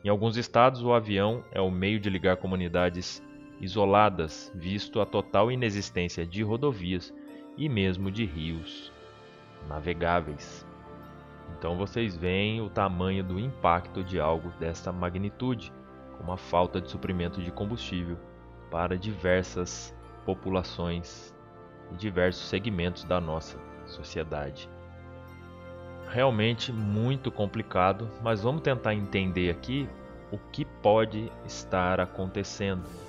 Em 0.04 0.10
alguns 0.10 0.36
estados, 0.36 0.82
o 0.82 0.92
avião 0.92 1.42
é 1.52 1.60
o 1.60 1.70
meio 1.70 1.98
de 1.98 2.10
ligar 2.10 2.36
comunidades 2.36 3.22
isoladas, 3.60 4.52
visto 4.54 5.00
a 5.00 5.06
total 5.06 5.50
inexistência 5.50 6.26
de 6.26 6.42
rodovias 6.42 7.14
e 7.56 7.66
mesmo 7.66 8.10
de 8.10 8.26
rios 8.26 8.93
navegáveis. 9.68 10.66
Então 11.58 11.76
vocês 11.76 12.16
veem 12.16 12.60
o 12.60 12.68
tamanho 12.68 13.22
do 13.22 13.38
impacto 13.38 14.02
de 14.02 14.20
algo 14.20 14.50
desta 14.58 14.92
magnitude, 14.92 15.72
como 16.18 16.32
a 16.32 16.36
falta 16.36 16.80
de 16.80 16.90
suprimento 16.90 17.42
de 17.42 17.50
combustível 17.50 18.16
para 18.70 18.96
diversas 18.96 19.94
populações 20.24 21.34
e 21.92 21.96
diversos 21.96 22.48
segmentos 22.48 23.04
da 23.04 23.20
nossa 23.20 23.58
sociedade. 23.86 24.68
Realmente 26.08 26.72
muito 26.72 27.30
complicado, 27.30 28.08
mas 28.22 28.42
vamos 28.42 28.62
tentar 28.62 28.94
entender 28.94 29.50
aqui 29.50 29.88
o 30.30 30.38
que 30.38 30.64
pode 30.64 31.30
estar 31.44 32.00
acontecendo. 32.00 33.03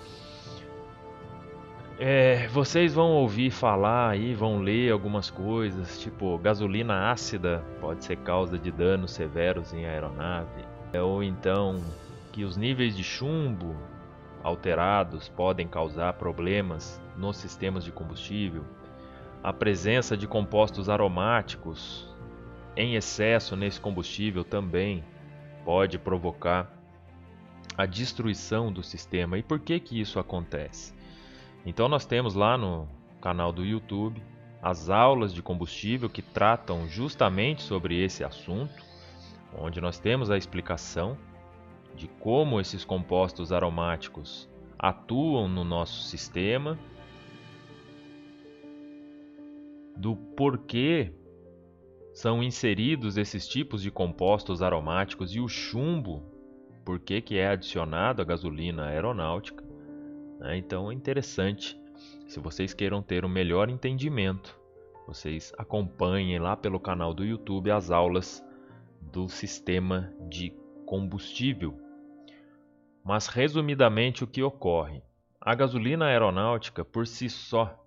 É, 1.97 2.49
vocês 2.49 2.93
vão 2.93 3.11
ouvir 3.11 3.51
falar 3.51 4.09
aí, 4.09 4.33
vão 4.33 4.59
ler 4.59 4.91
algumas 4.91 5.29
coisas, 5.29 5.97
tipo 6.01 6.37
gasolina 6.39 7.09
ácida 7.09 7.63
pode 7.79 8.03
ser 8.03 8.17
causa 8.17 8.59
de 8.59 8.69
danos 8.69 9.11
severos 9.11 9.73
em 9.73 9.85
aeronave, 9.85 10.65
é, 10.91 11.01
ou 11.01 11.23
então 11.23 11.81
que 12.33 12.43
os 12.43 12.57
níveis 12.57 12.97
de 12.97 13.03
chumbo 13.03 13.77
alterados 14.43 15.29
podem 15.29 15.69
causar 15.69 16.11
problemas 16.13 17.01
nos 17.15 17.37
sistemas 17.37 17.85
de 17.85 17.93
combustível, 17.93 18.65
a 19.41 19.53
presença 19.53 20.17
de 20.17 20.27
compostos 20.27 20.89
aromáticos 20.89 22.13
em 22.75 22.95
excesso 22.95 23.55
nesse 23.55 23.79
combustível 23.79 24.43
também 24.43 25.01
pode 25.63 25.97
provocar 25.97 26.69
a 27.77 27.85
destruição 27.85 28.69
do 28.69 28.83
sistema. 28.83 29.37
E 29.37 29.43
por 29.43 29.59
que 29.59 29.79
que 29.79 29.99
isso 29.99 30.19
acontece? 30.19 30.93
Então 31.65 31.89
nós 31.89 32.05
temos 32.05 32.35
lá 32.35 32.57
no 32.57 32.87
canal 33.19 33.51
do 33.51 33.65
YouTube 33.65 34.21
as 34.61 34.89
aulas 34.89 35.33
de 35.33 35.41
combustível 35.41 36.09
que 36.09 36.21
tratam 36.21 36.87
justamente 36.87 37.61
sobre 37.63 38.03
esse 38.03 38.23
assunto, 38.23 38.83
onde 39.57 39.81
nós 39.81 39.99
temos 39.99 40.29
a 40.29 40.37
explicação 40.37 41.17
de 41.95 42.07
como 42.07 42.59
esses 42.59 42.85
compostos 42.85 43.51
aromáticos 43.51 44.49
atuam 44.77 45.47
no 45.47 45.63
nosso 45.63 46.03
sistema, 46.03 46.77
do 49.95 50.15
porquê 50.15 51.13
são 52.13 52.43
inseridos 52.43 53.17
esses 53.17 53.47
tipos 53.47 53.81
de 53.81 53.89
compostos 53.89 54.61
aromáticos 54.61 55.33
e 55.33 55.39
o 55.39 55.47
chumbo, 55.47 56.23
por 56.83 56.99
que 56.99 57.37
é 57.37 57.47
adicionado 57.47 58.21
à 58.21 58.25
gasolina 58.25 58.85
aeronáutica. 58.85 59.64
Né? 60.39 60.57
Então 60.57 60.91
é 60.91 60.93
interessante, 60.93 61.79
se 62.27 62.39
vocês 62.39 62.73
queiram 62.73 63.01
ter 63.01 63.25
um 63.25 63.29
melhor 63.29 63.69
entendimento, 63.69 64.59
vocês 65.07 65.53
acompanhem 65.57 66.39
lá 66.39 66.55
pelo 66.57 66.79
canal 66.79 67.13
do 67.13 67.23
YouTube 67.23 67.69
as 67.71 67.91
aulas 67.91 68.43
do 68.99 69.29
sistema 69.29 70.11
de 70.27 70.51
combustível. 70.85 71.79
Mas 73.03 73.27
resumidamente 73.27 74.23
o 74.23 74.27
que 74.27 74.41
ocorre? 74.41 75.03
A 75.39 75.53
gasolina 75.53 76.05
aeronáutica 76.05 76.83
por 76.83 77.05
si 77.05 77.29
só, 77.29 77.85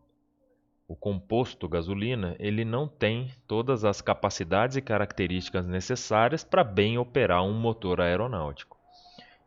o 0.87 0.95
composto 0.95 1.69
gasolina, 1.69 2.37
ele 2.39 2.65
não 2.65 2.89
tem 2.89 3.31
todas 3.47 3.85
as 3.85 4.01
capacidades 4.01 4.77
e 4.77 4.81
características 4.81 5.67
necessárias 5.67 6.45
para 6.45 6.65
bem 6.65 6.97
operar 6.97 7.45
um 7.45 7.53
motor 7.53 8.01
aeronáutico. 8.01 8.78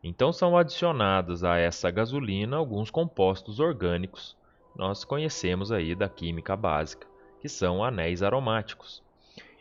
Então 0.03 0.33
são 0.33 0.57
adicionados 0.57 1.43
a 1.43 1.57
essa 1.57 1.91
gasolina 1.91 2.57
alguns 2.57 2.89
compostos 2.89 3.59
orgânicos, 3.59 4.35
nós 4.75 5.03
conhecemos 5.03 5.71
aí 5.71 5.93
da 5.93 6.09
química 6.09 6.55
básica, 6.55 7.07
que 7.39 7.49
são 7.49 7.83
anéis 7.83 8.23
aromáticos. 8.23 9.03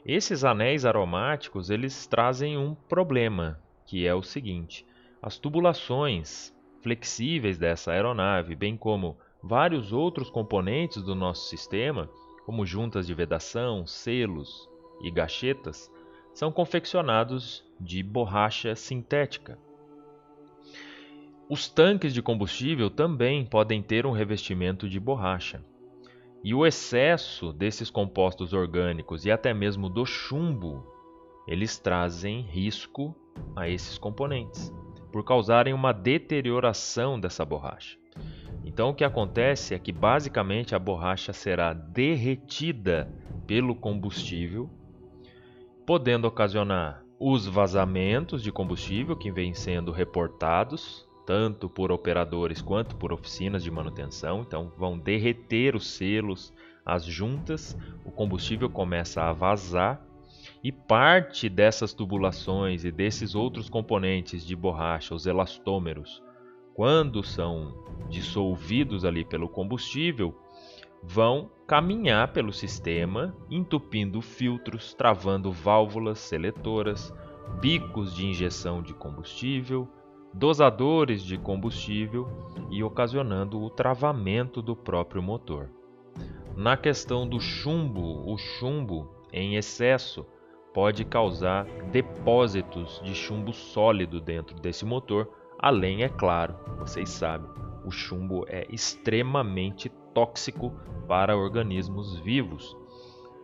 Esses 0.04 0.44
anéis 0.44 0.86
aromáticos, 0.86 1.68
eles 1.68 2.06
trazem 2.06 2.56
um 2.56 2.74
problema, 2.74 3.60
que 3.84 4.06
é 4.06 4.14
o 4.14 4.22
seguinte: 4.22 4.86
as 5.20 5.36
tubulações 5.36 6.54
flexíveis 6.80 7.58
dessa 7.58 7.92
aeronave, 7.92 8.56
bem 8.56 8.76
como 8.76 9.18
vários 9.42 9.92
outros 9.92 10.30
componentes 10.30 11.02
do 11.02 11.14
nosso 11.14 11.48
sistema, 11.48 12.08
como 12.46 12.64
juntas 12.64 13.06
de 13.06 13.12
vedação, 13.12 13.86
selos 13.86 14.68
e 15.02 15.10
gachetas, 15.10 15.92
são 16.32 16.50
confeccionados 16.50 17.64
de 17.78 18.02
borracha 18.02 18.74
sintética. 18.74 19.58
Os 21.50 21.68
tanques 21.68 22.14
de 22.14 22.22
combustível 22.22 22.88
também 22.88 23.44
podem 23.44 23.82
ter 23.82 24.06
um 24.06 24.12
revestimento 24.12 24.88
de 24.88 25.00
borracha. 25.00 25.60
E 26.44 26.54
o 26.54 26.64
excesso 26.64 27.52
desses 27.52 27.90
compostos 27.90 28.52
orgânicos 28.52 29.24
e 29.24 29.32
até 29.32 29.52
mesmo 29.52 29.88
do 29.88 30.06
chumbo, 30.06 30.86
eles 31.48 31.76
trazem 31.76 32.42
risco 32.42 33.16
a 33.56 33.68
esses 33.68 33.98
componentes, 33.98 34.72
por 35.10 35.24
causarem 35.24 35.74
uma 35.74 35.90
deterioração 35.90 37.18
dessa 37.18 37.44
borracha. 37.44 37.98
Então 38.64 38.90
o 38.90 38.94
que 38.94 39.02
acontece 39.02 39.74
é 39.74 39.78
que 39.80 39.90
basicamente 39.90 40.76
a 40.76 40.78
borracha 40.78 41.32
será 41.32 41.72
derretida 41.72 43.12
pelo 43.48 43.74
combustível, 43.74 44.70
podendo 45.84 46.28
ocasionar 46.28 47.04
os 47.18 47.44
vazamentos 47.48 48.40
de 48.40 48.52
combustível 48.52 49.16
que 49.16 49.32
vêm 49.32 49.52
sendo 49.52 49.90
reportados 49.90 51.09
tanto 51.26 51.68
por 51.68 51.92
operadores 51.92 52.60
quanto 52.60 52.96
por 52.96 53.12
oficinas 53.12 53.62
de 53.62 53.70
manutenção. 53.70 54.40
Então 54.40 54.72
vão 54.76 54.98
derreter 54.98 55.74
os 55.76 55.86
selos, 55.86 56.52
as 56.84 57.04
juntas, 57.04 57.76
o 58.04 58.10
combustível 58.10 58.68
começa 58.68 59.22
a 59.22 59.32
vazar 59.32 60.04
e 60.62 60.70
parte 60.70 61.48
dessas 61.48 61.92
tubulações 61.92 62.84
e 62.84 62.90
desses 62.90 63.34
outros 63.34 63.68
componentes 63.68 64.44
de 64.44 64.54
borracha, 64.54 65.14
os 65.14 65.26
elastômeros, 65.26 66.22
quando 66.74 67.22
são 67.22 67.74
dissolvidos 68.08 69.04
ali 69.04 69.24
pelo 69.24 69.48
combustível, 69.48 70.34
vão 71.02 71.50
caminhar 71.66 72.32
pelo 72.32 72.52
sistema, 72.52 73.34
entupindo 73.50 74.20
filtros, 74.20 74.92
travando 74.92 75.50
válvulas 75.50 76.18
seletoras, 76.18 77.12
bicos 77.60 78.14
de 78.14 78.26
injeção 78.26 78.82
de 78.82 78.92
combustível, 78.92 79.88
dosadores 80.32 81.22
de 81.22 81.36
combustível 81.36 82.28
e 82.70 82.82
ocasionando 82.82 83.60
o 83.60 83.70
travamento 83.70 84.62
do 84.62 84.76
próprio 84.76 85.22
motor. 85.22 85.68
Na 86.56 86.76
questão 86.76 87.26
do 87.28 87.40
chumbo, 87.40 88.30
o 88.30 88.36
chumbo 88.36 89.08
em 89.32 89.56
excesso 89.56 90.26
pode 90.72 91.04
causar 91.04 91.64
depósitos 91.90 93.00
de 93.04 93.14
chumbo 93.14 93.52
sólido 93.52 94.20
dentro 94.20 94.58
desse 94.60 94.84
motor, 94.84 95.28
além, 95.58 96.02
é 96.02 96.08
claro, 96.08 96.54
vocês 96.78 97.10
sabem, 97.10 97.50
o 97.84 97.90
chumbo 97.90 98.44
é 98.48 98.66
extremamente 98.70 99.88
tóxico 100.14 100.72
para 101.08 101.36
organismos 101.36 102.18
vivos. 102.20 102.76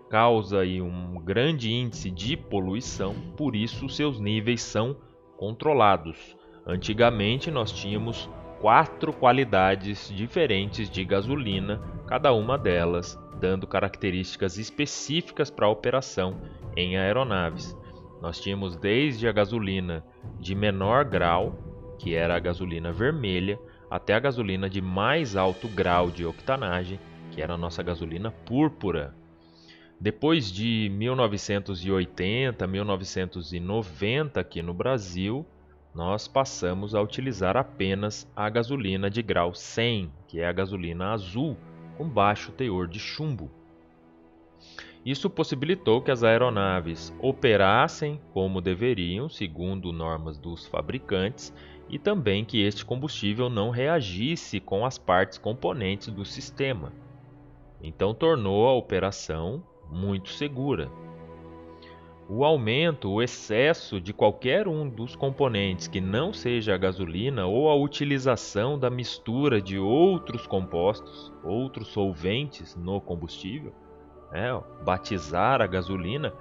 Causa 0.09 0.61
aí 0.61 0.81
um 0.81 1.15
grande 1.17 1.73
índice 1.73 2.11
de 2.11 2.37
poluição, 2.37 3.15
por 3.37 3.57
isso 3.57 3.89
seus 3.89 4.21
níveis 4.21 4.63
são 4.63 4.97
controlados. 5.37 6.37
Antigamente 6.67 7.49
nós 7.49 7.71
tínhamos 7.71 8.29
quatro 8.61 9.13
qualidades 9.13 10.13
diferentes 10.13 10.91
de 10.91 11.05
gasolina, 11.05 11.81
cada 12.09 12.33
uma 12.33 12.59
delas 12.59 13.17
dando 13.39 13.67
características 13.67 14.59
específicas 14.59 15.49
para 15.49 15.67
a 15.67 15.71
operação 15.71 16.41
em 16.77 16.97
aeronaves. 16.97 17.77
Nós 18.21 18.41
tínhamos 18.41 18.77
desde 18.77 19.29
a 19.29 19.33
gasolina 19.33 20.05
de 20.41 20.55
menor 20.55 21.05
grau, 21.05 21.57
que 21.99 22.15
era 22.15 22.35
a 22.35 22.41
gasolina 22.41 22.91
vermelha, 22.93 23.59
até 23.89 24.15
a 24.15 24.21
gasolina 24.21 24.69
de 24.69 24.81
mais 24.81 25.37
alto 25.37 25.69
grau 25.69 26.11
de 26.11 26.27
octanagem, 26.27 26.99
que 27.31 27.41
era 27.41 27.55
a 27.55 27.59
nossa 27.59 27.83
gasolina 27.83 28.31
púrpura. 28.31 29.15
Depois 30.01 30.51
de 30.51 30.91
1980, 30.93 32.67
1990 32.67 34.41
aqui 34.41 34.63
no 34.63 34.75
Brasil, 34.75 35.47
nós 35.97 36.29
passamos 36.29 36.95
a 36.95 37.01
utilizar 37.01 37.57
apenas 37.57 38.31
a 38.37 38.51
gasolina 38.51 39.09
de 39.09 39.23
grau 39.23 39.55
100, 39.55 40.13
que 40.29 40.41
é 40.41 40.47
a 40.47 40.53
gasolina 40.53 41.13
azul, 41.13 41.57
com 41.97 42.07
baixo 42.07 42.53
teor 42.53 42.87
de 42.87 42.99
chumbo. 42.99 43.51
Isso 45.07 45.31
possibilitou 45.31 46.03
que 46.03 46.11
as 46.11 46.23
aeronaves 46.23 47.15
operassem 47.19 48.21
como 48.35 48.61
deveriam, 48.61 49.27
segundo 49.31 49.91
normas 49.91 50.37
dos 50.37 50.67
fabricantes, 50.67 51.51
e 51.89 51.99
também 51.99 52.45
que 52.45 52.61
este 52.61 52.85
combustível 52.85 53.49
não 53.49 53.71
reagisse 53.71 54.61
com 54.61 54.85
as 54.85 54.99
partes 54.99 55.39
componentes 55.39 56.09
do 56.09 56.27
sistema. 56.27 56.93
Então 57.81 58.13
tornou 58.13 58.69
a 58.69 58.75
operação 58.75 59.65
muito 59.91 60.29
segura. 60.29 60.91
O 62.29 62.45
aumento, 62.45 63.09
o 63.09 63.23
excesso 63.23 64.01
de 64.01 64.13
qualquer 64.13 64.67
um 64.67 64.89
dos 64.89 65.15
componentes 65.15 65.87
que 65.87 66.01
não 66.01 66.33
seja 66.33 66.75
a 66.75 66.79
gasolina 66.79 67.47
ou 67.47 67.71
a 67.71 67.77
utilização 67.77 68.77
da 68.77 68.91
mistura 68.91 69.63
de 69.63 69.79
outros 69.79 70.45
compostos, 70.45 71.33
outros 71.45 71.87
solventes 71.89 72.75
no 72.75 73.01
combustível, 73.01 73.73
é, 74.33 74.49
batizar 74.85 75.63
a 75.63 75.69
gasolina, 75.69 76.33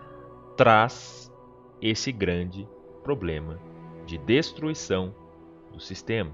traz 0.57 1.31
esse 1.79 2.11
grande 2.11 2.67
problema 3.03 3.59
de 4.07 4.17
destruição 4.17 5.13
do 5.71 5.79
sistema. 5.79 6.31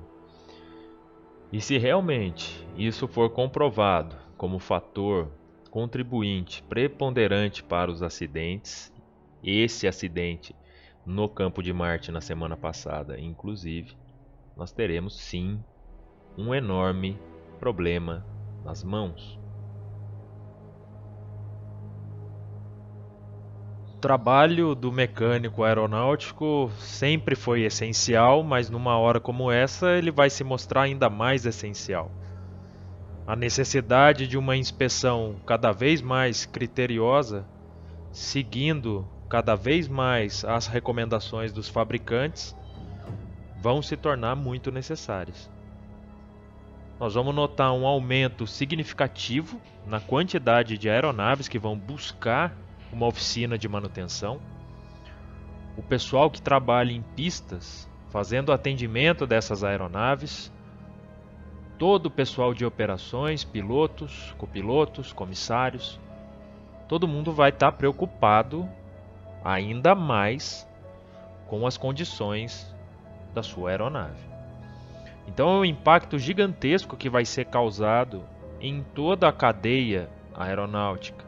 E 1.52 1.60
se 1.60 1.78
realmente 1.78 2.66
isso 2.78 3.06
for 3.06 3.30
comprovado 3.30 4.16
como 4.38 4.60
fator 4.60 5.28
contribuinte 5.70 6.64
preponderante 6.64 7.62
para 7.64 7.92
os 7.92 8.02
acidentes 8.02 8.91
esse 9.44 9.88
acidente 9.88 10.56
no 11.06 11.28
campo 11.28 11.64
de 11.64 11.74
Marte 11.74 12.12
na 12.12 12.22
semana 12.22 12.56
passada, 12.56 13.20
inclusive, 13.20 13.96
nós 14.56 14.72
teremos 14.72 15.18
sim 15.18 15.64
um 16.38 16.54
enorme 16.54 17.18
problema 17.60 18.26
nas 18.64 18.84
mãos. 18.84 19.40
O 23.96 24.02
trabalho 24.02 24.74
do 24.74 24.92
mecânico 24.92 25.64
aeronáutico 25.64 26.72
sempre 26.80 27.36
foi 27.36 27.62
essencial, 27.62 28.44
mas 28.44 28.70
numa 28.70 28.98
hora 28.98 29.20
como 29.20 29.52
essa 29.52 29.92
ele 29.92 30.12
vai 30.12 30.30
se 30.30 30.44
mostrar 30.44 30.84
ainda 30.84 31.10
mais 31.10 31.46
essencial. 31.46 32.12
A 33.28 33.36
necessidade 33.36 34.28
de 34.28 34.38
uma 34.38 34.58
inspeção 34.58 35.40
cada 35.46 35.72
vez 35.72 36.02
mais 36.02 36.46
criteriosa, 36.46 37.46
seguindo 38.12 39.08
cada 39.32 39.56
vez 39.56 39.88
mais 39.88 40.44
as 40.44 40.68
recomendações 40.68 41.54
dos 41.54 41.70
fabricantes 41.70 42.54
vão 43.62 43.82
se 43.82 43.96
tornar 43.96 44.36
muito 44.36 44.74
necessárias. 44.74 45.50
Nós 47.00 47.14
vamos 47.14 47.34
notar 47.34 47.72
um 47.72 47.88
aumento 47.88 48.46
significativo 48.46 49.58
na 49.88 50.02
quantidade 50.02 50.78
de 50.78 50.90
aeronaves 50.90 51.48
que 51.48 51.58
vão 51.58 51.78
buscar 51.78 52.54
uma 52.92 53.08
oficina 53.08 53.58
de 53.58 53.70
manutenção. 53.70 54.42
O 55.78 55.82
pessoal 55.82 56.30
que 56.30 56.42
trabalha 56.42 56.92
em 56.92 57.02
pistas, 57.02 57.90
fazendo 58.10 58.52
atendimento 58.52 59.26
dessas 59.26 59.64
aeronaves, 59.64 60.52
todo 61.80 62.08
o 62.08 62.12
pessoal 62.12 62.54
de 62.54 62.66
operações, 62.66 63.46
pilotos, 63.46 64.36
copilotos, 64.38 65.14
comissários, 65.14 66.02
todo 66.86 67.08
mundo 67.08 67.32
vai 67.32 67.50
estar 67.50 67.72
preocupado 67.72 68.70
ainda 69.44 69.96
mais 69.96 70.68
com 71.48 71.66
as 71.68 71.78
condições 71.78 72.74
da 73.34 73.44
sua 73.44 73.70
aeronave. 73.70 74.32
Então 75.28 75.50
é 75.50 75.60
um 75.60 75.66
impacto 75.66 76.18
gigantesco 76.18 76.98
que 76.98 77.10
vai 77.10 77.26
ser 77.26 77.46
causado 77.46 78.24
em 78.60 78.84
toda 78.96 79.28
a 79.28 79.34
cadeia 79.34 80.10
aeronáutica. 80.34 81.26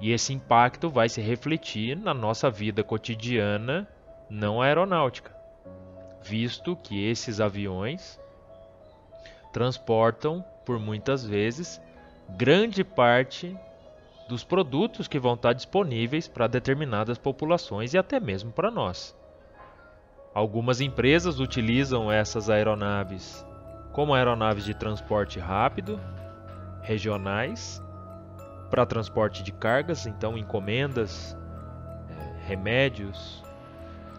E 0.00 0.12
esse 0.12 0.32
impacto 0.32 0.90
vai 0.90 1.08
se 1.08 1.20
refletir 1.20 1.96
na 1.96 2.12
nossa 2.12 2.50
vida 2.50 2.82
cotidiana 2.82 3.88
não 4.28 4.60
aeronáutica, 4.60 5.34
visto 6.22 6.76
que 6.76 7.06
esses 7.08 7.40
aviões 7.40 8.20
transportam 9.52 10.44
por 10.64 10.78
muitas 10.78 11.24
vezes 11.24 11.80
grande 12.30 12.82
parte 12.82 13.56
dos 14.28 14.42
produtos 14.44 15.06
que 15.06 15.18
vão 15.18 15.34
estar 15.34 15.52
disponíveis 15.52 16.26
para 16.26 16.46
determinadas 16.46 17.18
populações 17.18 17.92
e 17.92 17.98
até 17.98 18.18
mesmo 18.18 18.50
para 18.52 18.70
nós. 18.70 19.16
Algumas 20.34 20.80
empresas 20.80 21.38
utilizam 21.38 22.10
essas 22.10 22.50
aeronaves 22.50 23.44
como 23.92 24.12
aeronaves 24.12 24.64
de 24.64 24.74
transporte 24.74 25.38
rápido, 25.38 26.00
regionais, 26.82 27.80
para 28.68 28.84
transporte 28.84 29.40
de 29.40 29.52
cargas, 29.52 30.04
então 30.04 30.36
encomendas, 30.36 31.36
é, 32.10 32.48
remédios 32.48 33.44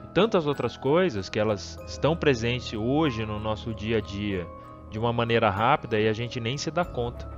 e 0.02 0.08
tantas 0.14 0.48
outras 0.48 0.78
coisas 0.78 1.28
que 1.28 1.38
elas 1.38 1.78
estão 1.86 2.16
presentes 2.16 2.72
hoje 2.74 3.26
no 3.26 3.38
nosso 3.38 3.74
dia 3.74 3.98
a 3.98 4.02
dia 4.02 4.48
de 4.90 4.98
uma 4.98 5.12
maneira 5.12 5.50
rápida 5.50 6.00
e 6.00 6.08
a 6.08 6.14
gente 6.14 6.40
nem 6.40 6.58
se 6.58 6.72
dá 6.72 6.86
conta 6.86 7.35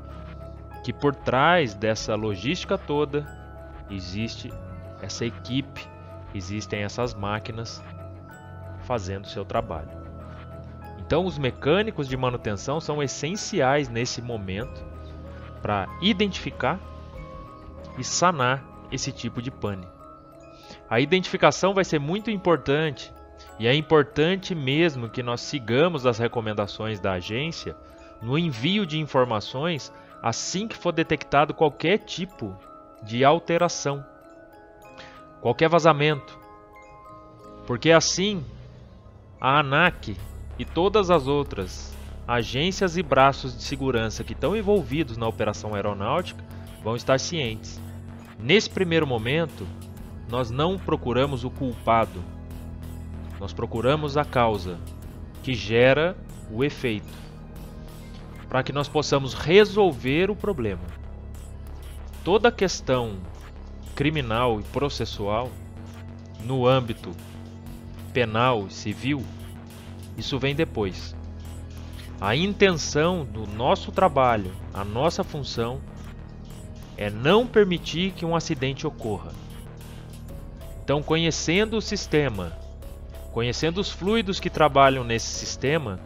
que 0.87 0.93
por 0.93 1.13
trás 1.13 1.73
dessa 1.73 2.15
logística 2.15 2.77
toda 2.77 3.27
existe 3.89 4.53
essa 5.01 5.25
equipe, 5.25 5.85
existem 6.33 6.81
essas 6.81 7.13
máquinas 7.13 7.83
fazendo 8.83 9.27
seu 9.27 9.43
trabalho. 9.43 9.89
Então, 10.97 11.25
os 11.25 11.37
mecânicos 11.37 12.07
de 12.07 12.15
manutenção 12.15 12.79
são 12.79 13.03
essenciais 13.03 13.89
nesse 13.89 14.21
momento 14.21 14.81
para 15.61 15.89
identificar 16.01 16.79
e 17.97 18.03
sanar 18.05 18.63
esse 18.89 19.11
tipo 19.11 19.41
de 19.41 19.51
pane. 19.51 19.85
A 20.89 21.01
identificação 21.01 21.73
vai 21.73 21.83
ser 21.83 21.99
muito 21.99 22.31
importante 22.31 23.13
e 23.59 23.67
é 23.67 23.75
importante 23.75 24.55
mesmo 24.55 25.09
que 25.09 25.21
nós 25.21 25.41
sigamos 25.41 26.05
as 26.05 26.17
recomendações 26.17 26.97
da 26.97 27.11
agência 27.11 27.75
no 28.21 28.39
envio 28.39 28.85
de 28.85 28.97
informações 28.97 29.91
assim 30.21 30.67
que 30.67 30.75
for 30.75 30.91
detectado 30.91 31.53
qualquer 31.53 31.99
tipo 31.99 32.55
de 33.03 33.23
alteração, 33.23 34.03
qualquer 35.41 35.69
vazamento. 35.69 36.37
Porque 37.65 37.91
assim 37.91 38.43
a 39.39 39.59
ANAC 39.59 40.17
e 40.57 40.65
todas 40.65 41.09
as 41.11 41.27
outras 41.27 41.95
agências 42.27 42.97
e 42.97 43.03
braços 43.03 43.55
de 43.55 43.63
segurança 43.63 44.23
que 44.23 44.33
estão 44.33 44.55
envolvidos 44.55 45.15
na 45.15 45.27
operação 45.27 45.73
aeronáutica 45.75 46.43
vão 46.83 46.95
estar 46.95 47.19
cientes. 47.19 47.79
Nesse 48.39 48.69
primeiro 48.69 49.07
momento, 49.07 49.65
nós 50.29 50.51
não 50.51 50.77
procuramos 50.77 51.43
o 51.43 51.49
culpado, 51.49 52.21
nós 53.39 53.53
procuramos 53.53 54.17
a 54.17 54.25
causa 54.25 54.77
que 55.41 55.53
gera 55.53 56.17
o 56.51 56.63
efeito, 56.63 57.26
para 58.49 58.63
que 58.63 58.71
nós 58.71 58.87
possamos 58.87 59.33
resolver 59.33 60.29
o 60.29 60.35
problema. 60.35 60.83
Toda 62.23 62.51
questão 62.51 63.17
criminal 63.95 64.59
e 64.59 64.63
processual, 64.63 65.49
no 66.43 66.67
âmbito 66.67 67.11
penal 68.13 68.67
e 68.67 68.73
civil, 68.73 69.23
isso 70.17 70.39
vem 70.39 70.55
depois. 70.55 71.15
A 72.19 72.35
intenção 72.35 73.23
do 73.25 73.45
nosso 73.45 73.91
trabalho, 73.91 74.51
a 74.73 74.83
nossa 74.83 75.23
função, 75.23 75.79
é 76.97 77.09
não 77.09 77.45
permitir 77.45 78.11
que 78.11 78.25
um 78.25 78.35
acidente 78.35 78.87
ocorra. 78.87 79.31
Então, 80.83 81.03
conhecendo 81.03 81.77
o 81.77 81.81
sistema, 81.81 82.57
conhecendo 83.31 83.79
os 83.79 83.91
fluidos 83.91 84.39
que 84.39 84.49
trabalham 84.49 85.03
nesse 85.03 85.27
sistema, 85.27 85.99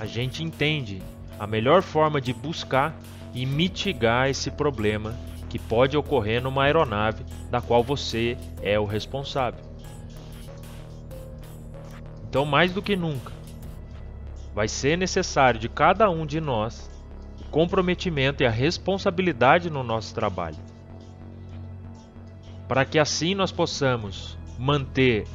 a 0.00 0.06
gente 0.06 0.42
entende 0.42 1.00
a 1.40 1.46
melhor 1.46 1.82
forma 1.82 2.20
de 2.20 2.32
buscar 2.34 2.94
e 3.34 3.46
mitigar 3.46 4.28
esse 4.28 4.50
problema 4.50 5.16
que 5.48 5.58
pode 5.58 5.96
ocorrer 5.96 6.42
numa 6.42 6.64
aeronave 6.64 7.24
da 7.50 7.60
qual 7.60 7.82
você 7.82 8.36
é 8.62 8.78
o 8.78 8.84
responsável. 8.84 9.64
Então, 12.28 12.44
mais 12.44 12.72
do 12.72 12.82
que 12.82 12.94
nunca, 12.94 13.32
vai 14.54 14.68
ser 14.68 14.98
necessário 14.98 15.58
de 15.58 15.68
cada 15.68 16.10
um 16.10 16.26
de 16.26 16.40
nós 16.40 16.90
o 17.40 17.44
comprometimento 17.50 18.42
e 18.42 18.46
a 18.46 18.50
responsabilidade 18.50 19.70
no 19.70 19.82
nosso 19.82 20.14
trabalho 20.14 20.58
para 22.70 22.84
que 22.84 23.00
assim 23.00 23.34
nós 23.34 23.50
possamos 23.50 24.38
manter 24.56 25.26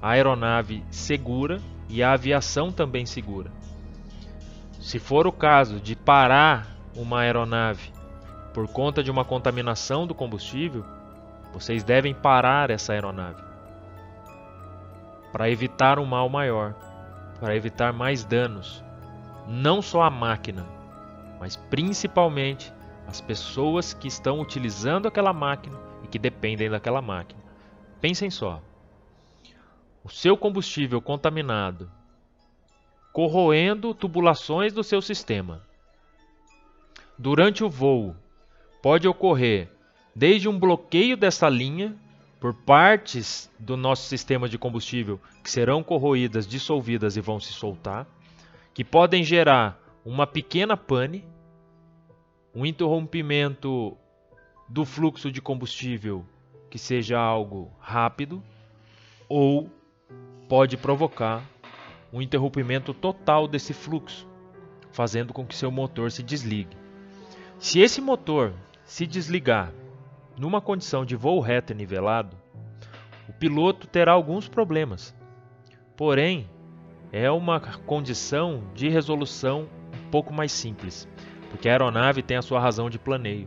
a 0.00 0.12
aeronave 0.12 0.82
segura 0.90 1.60
e 1.90 2.02
a 2.02 2.14
aviação 2.14 2.72
também 2.72 3.04
segura. 3.04 3.52
Se 4.80 4.98
for 4.98 5.26
o 5.26 5.32
caso 5.32 5.78
de 5.78 5.94
parar 5.94 6.66
uma 6.96 7.20
aeronave 7.20 7.92
por 8.54 8.66
conta 8.66 9.02
de 9.02 9.10
uma 9.10 9.24
contaminação 9.24 10.06
do 10.06 10.14
combustível, 10.14 10.84
vocês 11.52 11.84
devem 11.84 12.14
parar 12.14 12.70
essa 12.70 12.92
aeronave 12.92 13.42
para 15.30 15.50
evitar 15.50 15.98
um 15.98 16.06
mal 16.06 16.28
maior, 16.28 16.74
para 17.38 17.54
evitar 17.54 17.92
mais 17.92 18.24
danos, 18.24 18.82
não 19.46 19.80
só 19.82 20.02
a 20.02 20.10
máquina, 20.10 20.66
mas 21.38 21.56
principalmente 21.56 22.72
as 23.06 23.20
pessoas 23.20 23.92
que 23.92 24.08
estão 24.08 24.40
utilizando 24.40 25.06
aquela 25.06 25.32
máquina 25.32 25.78
que 26.10 26.18
dependem 26.18 26.68
daquela 26.68 27.00
máquina. 27.00 27.40
Pensem 28.00 28.30
só: 28.30 28.60
o 30.02 30.08
seu 30.08 30.36
combustível 30.36 31.00
contaminado 31.00 31.90
corroendo 33.12 33.94
tubulações 33.94 34.72
do 34.72 34.82
seu 34.84 35.02
sistema. 35.02 35.62
Durante 37.18 37.62
o 37.62 37.68
voo, 37.68 38.14
pode 38.82 39.06
ocorrer 39.06 39.68
desde 40.14 40.48
um 40.48 40.58
bloqueio 40.58 41.16
dessa 41.16 41.48
linha 41.48 41.96
por 42.38 42.54
partes 42.54 43.50
do 43.58 43.76
nosso 43.76 44.08
sistema 44.08 44.48
de 44.48 44.56
combustível 44.56 45.20
que 45.44 45.50
serão 45.50 45.82
corroídas, 45.82 46.46
dissolvidas 46.46 47.16
e 47.16 47.20
vão 47.20 47.38
se 47.38 47.52
soltar, 47.52 48.06
que 48.72 48.82
podem 48.82 49.22
gerar 49.22 49.78
uma 50.04 50.26
pequena 50.26 50.76
pane, 50.76 51.24
um 52.54 52.64
interrompimento 52.64 53.96
do 54.68 54.84
fluxo 54.84 55.30
de 55.30 55.42
combustível 55.42 56.24
que 56.70 56.78
seja 56.78 57.18
algo 57.18 57.70
rápido 57.80 58.42
ou 59.28 59.68
pode 60.48 60.76
provocar 60.76 61.44
um 62.12 62.20
interrompimento 62.20 62.92
total 62.92 63.46
desse 63.46 63.72
fluxo, 63.72 64.26
fazendo 64.90 65.32
com 65.32 65.46
que 65.46 65.54
seu 65.54 65.70
motor 65.70 66.10
se 66.10 66.22
desligue. 66.22 66.76
Se 67.58 67.80
esse 67.80 68.00
motor 68.00 68.52
se 68.84 69.06
desligar 69.06 69.72
numa 70.36 70.60
condição 70.60 71.04
de 71.04 71.14
voo 71.14 71.40
reto 71.40 71.72
e 71.72 71.76
nivelado, 71.76 72.36
o 73.28 73.32
piloto 73.32 73.86
terá 73.86 74.12
alguns 74.12 74.48
problemas. 74.48 75.14
Porém, 75.96 76.48
é 77.12 77.30
uma 77.30 77.60
condição 77.60 78.64
de 78.74 78.88
resolução 78.88 79.68
um 80.06 80.10
pouco 80.10 80.32
mais 80.32 80.50
simples, 80.50 81.08
porque 81.50 81.68
a 81.68 81.72
aeronave 81.72 82.22
tem 82.22 82.36
a 82.36 82.42
sua 82.42 82.58
razão 82.58 82.88
de 82.88 82.98
planeio. 82.98 83.46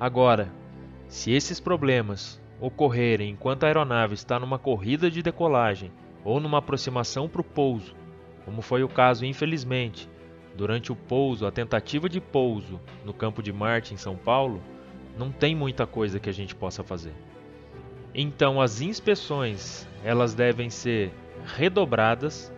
Agora, 0.00 0.52
se 1.08 1.32
esses 1.32 1.60
problemas 1.60 2.40
ocorrerem 2.60 3.30
enquanto 3.30 3.64
a 3.64 3.66
aeronave 3.66 4.14
está 4.14 4.40
numa 4.40 4.58
corrida 4.58 5.10
de 5.10 5.22
decolagem 5.22 5.92
ou 6.26 6.40
numa 6.40 6.58
aproximação 6.58 7.28
para 7.28 7.40
o 7.40 7.44
pouso, 7.44 7.94
como 8.44 8.60
foi 8.60 8.82
o 8.82 8.88
caso, 8.88 9.24
infelizmente, 9.24 10.10
durante 10.56 10.90
o 10.90 10.96
pouso, 10.96 11.46
a 11.46 11.52
tentativa 11.52 12.08
de 12.08 12.20
pouso 12.20 12.80
no 13.04 13.14
campo 13.14 13.40
de 13.40 13.52
Marte 13.52 13.94
em 13.94 13.96
São 13.96 14.16
Paulo, 14.16 14.60
não 15.16 15.30
tem 15.30 15.54
muita 15.54 15.86
coisa 15.86 16.18
que 16.18 16.28
a 16.28 16.32
gente 16.32 16.52
possa 16.52 16.82
fazer. 16.82 17.12
Então, 18.12 18.60
as 18.60 18.80
inspeções 18.80 19.86
elas 20.02 20.34
devem 20.34 20.68
ser 20.68 21.12
redobradas, 21.44 22.52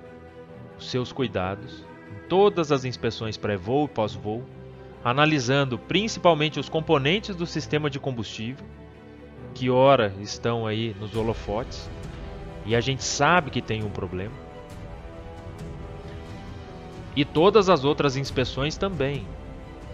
os 0.79 0.91
seus 0.91 1.13
cuidados, 1.13 1.85
em 2.11 2.27
todas 2.27 2.73
as 2.73 2.87
inspeções 2.87 3.37
pré-voo 3.37 3.85
e 3.85 3.89
pós-voo, 3.89 4.45
analisando 5.05 5.79
principalmente 5.79 6.59
os 6.59 6.71
componentes 6.71 7.37
do 7.37 7.45
sistema 7.45 7.91
de 7.91 8.01
combustível, 8.01 8.65
que 9.55 9.69
ora 9.69 10.15
estão 10.21 10.67
aí 10.67 10.97
nos 10.99 11.15
holofotes, 11.15 11.91
e 12.69 12.77
a 12.77 12.83
gente 12.83 13.03
sabe 13.03 13.51
que 13.51 13.63
tem 13.63 13.83
um 13.83 13.89
problema. 13.89 14.35
E 17.17 17.25
todas 17.25 17.71
as 17.71 17.83
outras 17.83 18.15
inspeções 18.15 18.77
também, 18.77 19.27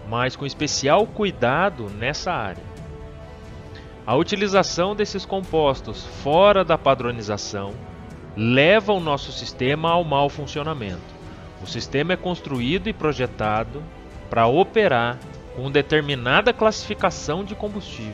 mas 0.09 0.35
com 0.35 0.45
especial 0.45 1.07
cuidado 1.07 1.89
nessa 1.89 2.33
área. 2.33 2.61
A 4.05 4.13
utilização 4.13 4.93
desses 4.93 5.25
compostos 5.25 6.05
fora 6.21 6.65
da 6.65 6.77
padronização 6.77 7.73
leva 8.35 8.91
o 8.91 8.99
nosso 8.99 9.31
sistema 9.31 9.91
ao 9.91 10.03
mau 10.03 10.29
funcionamento. 10.29 11.15
O 11.63 11.65
sistema 11.65 12.11
é 12.11 12.17
construído 12.17 12.89
e 12.89 12.93
projetado 12.93 13.81
para 14.29 14.47
operar 14.47 15.17
com 15.55 15.71
determinada 15.71 16.51
classificação 16.51 17.45
de 17.45 17.55
combustível. 17.55 18.13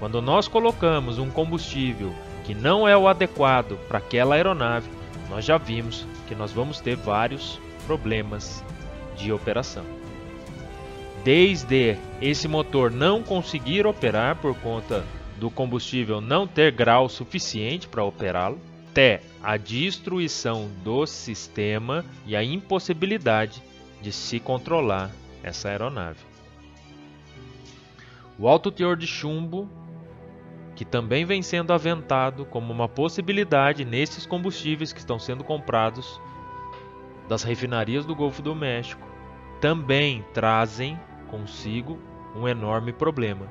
Quando 0.00 0.20
nós 0.20 0.48
colocamos 0.48 1.18
um 1.18 1.30
combustível 1.30 2.12
que 2.48 2.54
não 2.54 2.88
é 2.88 2.96
o 2.96 3.06
adequado 3.06 3.76
para 3.88 3.98
aquela 3.98 4.34
aeronave, 4.34 4.88
nós 5.28 5.44
já 5.44 5.58
vimos 5.58 6.06
que 6.26 6.34
nós 6.34 6.50
vamos 6.50 6.80
ter 6.80 6.96
vários 6.96 7.60
problemas 7.86 8.64
de 9.18 9.30
operação. 9.30 9.84
Desde 11.22 11.98
esse 12.22 12.48
motor 12.48 12.90
não 12.90 13.22
conseguir 13.22 13.86
operar 13.86 14.36
por 14.36 14.56
conta 14.60 15.04
do 15.36 15.50
combustível 15.50 16.22
não 16.22 16.46
ter 16.46 16.72
grau 16.72 17.06
suficiente 17.10 17.86
para 17.86 18.02
operá-lo, 18.02 18.58
até 18.90 19.20
a 19.42 19.58
destruição 19.58 20.70
do 20.82 21.04
sistema 21.04 22.02
e 22.26 22.34
a 22.34 22.42
impossibilidade 22.42 23.62
de 24.00 24.10
se 24.10 24.40
controlar 24.40 25.10
essa 25.42 25.68
aeronave. 25.68 26.20
O 28.38 28.48
alto 28.48 28.70
teor 28.70 28.96
de 28.96 29.06
chumbo, 29.06 29.68
que 30.78 30.84
também 30.84 31.24
vem 31.24 31.42
sendo 31.42 31.72
aventado 31.72 32.44
como 32.44 32.72
uma 32.72 32.88
possibilidade 32.88 33.84
nesses 33.84 34.24
combustíveis 34.24 34.92
que 34.92 35.00
estão 35.00 35.18
sendo 35.18 35.42
comprados 35.42 36.20
das 37.28 37.42
refinarias 37.42 38.06
do 38.06 38.14
Golfo 38.14 38.40
do 38.40 38.54
México, 38.54 39.04
também 39.60 40.24
trazem 40.32 40.96
consigo 41.26 41.98
um 42.32 42.46
enorme 42.46 42.92
problema. 42.92 43.48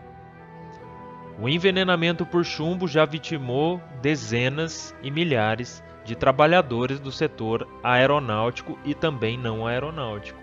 O 1.38 1.50
envenenamento 1.50 2.26
por 2.26 2.46
chumbo 2.46 2.88
já 2.88 3.04
vitimou 3.04 3.82
dezenas 4.02 4.96
e 5.04 5.12
milhares 5.12 5.84
de 6.06 6.16
trabalhadores 6.16 6.98
do 6.98 7.12
setor 7.12 7.68
aeronáutico 7.84 8.80
e 8.86 8.94
também 8.94 9.38
não 9.38 9.68
aeronáutico. 9.68 10.40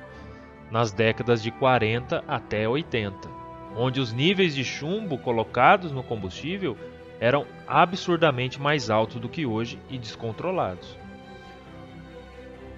nas 0.71 0.93
décadas 0.93 1.43
de 1.43 1.51
40 1.51 2.23
até 2.29 2.69
80, 2.69 3.34
onde 3.77 4.01
os 4.01 4.13
níveis 4.13 4.55
de 4.55 4.65
chumbo 4.65 5.19
colocados 5.19 5.91
no 5.91 6.03
combustível 6.03 6.77
eram 7.21 7.47
absurdamente 7.67 8.61
mais 8.61 8.91
altos 8.91 9.21
do 9.21 9.29
que 9.29 9.47
hoje 9.47 9.79
e 9.91 9.99
descontrolados. 9.99 10.97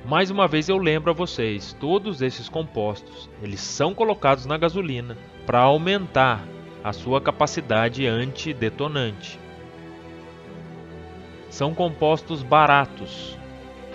Mais 0.04 0.30
uma 0.30 0.46
vez 0.46 0.68
eu 0.68 0.78
lembro 0.78 1.11
a 1.11 1.14
vocês, 1.14 1.72
todos 1.80 2.22
esses 2.22 2.48
compostos, 2.48 3.28
eles 3.42 3.61
são 3.61 3.92
colocados 3.92 4.46
na 4.46 4.56
gasolina 4.56 5.16
para 5.44 5.61
aumentar 5.61 6.44
a 6.85 6.92
sua 6.92 7.20
capacidade 7.20 8.06
antidetonante. 8.06 9.38
São 11.50 11.74
compostos 11.74 12.42
baratos, 12.42 13.37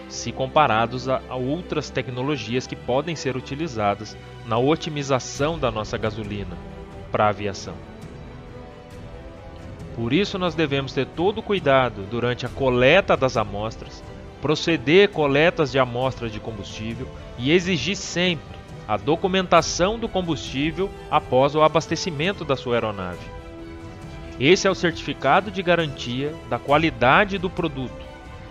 se 0.10 0.34
comparados 0.34 1.08
a, 1.08 1.22
a 1.30 1.36
outras 1.36 1.90
tecnologias 1.90 2.68
que 2.68 2.76
podem 2.76 3.16
ser 3.16 3.38
utilizadas 3.38 4.18
na 4.46 4.58
otimização 4.58 5.58
da 5.58 5.72
nossa 5.72 5.98
gasolina 5.98 6.58
para 7.12 7.26
a 7.26 7.30
aviação. 7.30 7.76
Por 9.96 10.14
isso, 10.14 10.40
nós 10.40 10.56
devemos 10.56 10.94
ter 10.94 11.06
todo 11.06 11.42
cuidado 11.42 12.04
durante 12.10 12.46
a 12.46 12.50
coleta 12.50 13.18
das 13.18 13.36
amostras, 13.36 14.04
proceder 14.42 15.10
coletas 15.10 15.72
de 15.72 15.78
amostras 15.78 16.32
de 16.32 16.40
combustível 16.40 17.08
e 17.38 17.52
exigir 17.52 17.96
sempre 17.96 18.62
a 18.88 18.98
documentação 18.98 20.00
do 20.00 20.10
combustível 20.10 20.90
após 21.10 21.56
o 21.56 21.62
abastecimento 21.62 22.44
da 22.44 22.56
sua 22.56 22.76
aeronave. 22.76 23.20
Esse 24.40 24.68
é 24.68 24.72
o 24.72 24.76
certificado 24.76 25.52
de 25.52 25.62
garantia 25.62 26.34
da 26.50 26.58
qualidade 26.58 27.38
do 27.38 27.50
produto 27.50 28.06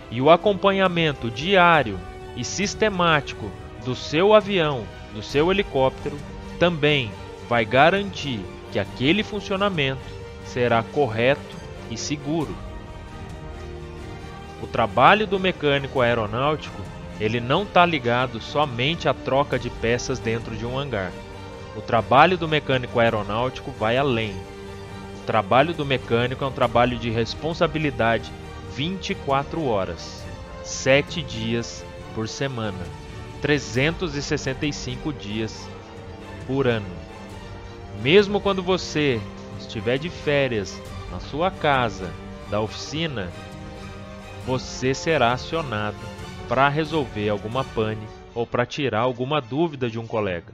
e 0.09 0.21
o 0.21 0.29
acompanhamento 0.29 1.29
diário 1.29 1.99
e 2.35 2.45
sistemático 2.45 3.51
do 3.83 3.95
seu 3.95 4.33
avião, 4.33 4.83
do 5.13 5.21
seu 5.21 5.51
helicóptero, 5.51 6.17
também 6.59 7.11
vai 7.51 7.65
garantir 7.65 8.39
que 8.71 8.79
aquele 8.79 9.23
funcionamento 9.23 9.99
será 10.45 10.81
correto 10.81 11.57
e 11.89 11.97
seguro. 11.97 12.55
O 14.63 14.67
trabalho 14.67 15.27
do 15.27 15.37
mecânico 15.37 15.99
aeronáutico 15.99 16.81
ele 17.19 17.41
não 17.41 17.63
está 17.63 17.85
ligado 17.85 18.39
somente 18.39 19.09
à 19.09 19.13
troca 19.13 19.59
de 19.59 19.69
peças 19.69 20.17
dentro 20.17 20.55
de 20.55 20.65
um 20.65 20.79
hangar. 20.79 21.11
O 21.75 21.81
trabalho 21.81 22.37
do 22.37 22.47
mecânico 22.47 23.01
aeronáutico 23.01 23.69
vai 23.71 23.97
além. 23.97 24.33
O 25.21 25.25
trabalho 25.25 25.73
do 25.73 25.85
mecânico 25.85 26.45
é 26.45 26.47
um 26.47 26.53
trabalho 26.53 26.97
de 26.97 27.09
responsabilidade 27.09 28.31
24 28.77 29.65
horas, 29.65 30.23
7 30.63 31.21
dias 31.21 31.83
por 32.15 32.29
semana, 32.29 32.85
365 33.41 35.11
dias 35.11 35.67
por 36.47 36.65
ano. 36.65 37.10
Mesmo 37.99 38.39
quando 38.39 38.63
você 38.63 39.19
estiver 39.59 39.97
de 39.97 40.09
férias 40.09 40.81
na 41.11 41.19
sua 41.19 41.51
casa, 41.51 42.11
da 42.51 42.59
oficina, 42.59 43.31
você 44.45 44.93
será 44.93 45.31
acionado 45.31 45.97
para 46.47 46.67
resolver 46.67 47.29
alguma 47.29 47.63
pane 47.63 48.05
ou 48.35 48.45
para 48.45 48.65
tirar 48.65 48.99
alguma 48.99 49.39
dúvida 49.39 49.89
de 49.89 49.97
um 49.97 50.05
colega. 50.05 50.53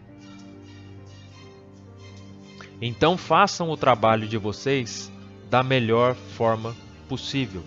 Então 2.80 3.18
façam 3.18 3.72
o 3.72 3.76
trabalho 3.76 4.28
de 4.28 4.38
vocês 4.38 5.12
da 5.50 5.64
melhor 5.64 6.14
forma 6.14 6.76
possível, 7.10 7.64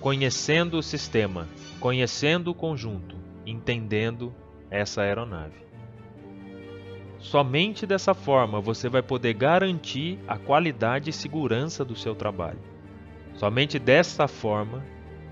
conhecendo 0.00 0.78
o 0.78 0.82
sistema, 0.82 1.48
conhecendo 1.80 2.52
o 2.52 2.54
conjunto, 2.54 3.16
entendendo 3.44 4.32
essa 4.70 5.02
aeronave. 5.02 5.61
Somente 7.22 7.86
dessa 7.86 8.14
forma 8.14 8.60
você 8.60 8.88
vai 8.88 9.00
poder 9.00 9.32
garantir 9.32 10.18
a 10.26 10.36
qualidade 10.36 11.08
e 11.08 11.12
segurança 11.12 11.84
do 11.84 11.94
seu 11.94 12.14
trabalho. 12.14 12.58
Somente 13.36 13.78
dessa 13.78 14.26
forma 14.26 14.84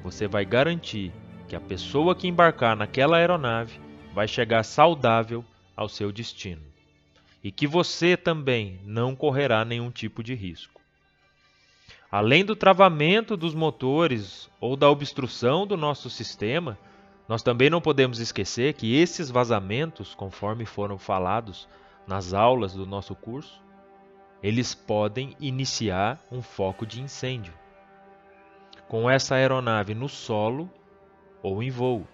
você 0.03 0.29
vai 0.29 0.45
garantir 0.45 1.13
que 1.49 1.57
a 1.57 1.61
pessoa 1.61 2.15
que 2.15 2.29
embarcar 2.29 2.77
naquela 2.77 3.17
aeronave 3.17 3.79
vai 4.15 4.29
chegar 4.29 4.63
saudável 4.63 5.45
ao 5.77 5.89
seu 5.89 6.13
destino 6.13 6.63
e 7.43 7.51
que 7.51 7.67
você 7.67 8.17
também 8.17 8.79
não 8.85 9.17
correrá 9.17 9.65
nenhum 9.65 9.91
tipo 9.91 10.23
de 10.23 10.33
risco. 10.35 10.81
Além 12.11 12.45
do 12.45 12.55
travamento 12.55 13.37
dos 13.37 13.55
motores 13.55 14.49
ou 14.61 14.77
da 14.77 14.89
obstrução 14.89 15.67
do 15.67 15.77
nosso 15.77 16.09
sistema, 16.09 16.79
nós 17.31 17.45
também 17.45 17.71
não 17.71 17.81
podemos 17.81 18.19
esquecer 18.19 18.75
que 18.75 18.97
esses 18.97 19.31
vazamentos, 19.31 20.17
conforme 20.17 20.67
foram 20.67 20.99
falados 20.99 21.69
nas 22.05 22.35
aulas 22.35 22.73
do 22.73 22.85
nosso 22.85 23.15
curso, 23.15 23.63
eles 24.43 24.75
podem 24.75 25.37
iniciar 25.39 26.19
um 26.29 26.43
foco 26.43 26.85
de 26.85 27.01
incêndio. 27.01 27.53
Com 28.89 29.09
essa 29.09 29.37
aeronave 29.37 29.95
no 29.95 30.09
solo 30.09 30.69
ou 31.41 31.63
em 31.63 31.71
voo. 31.71 32.05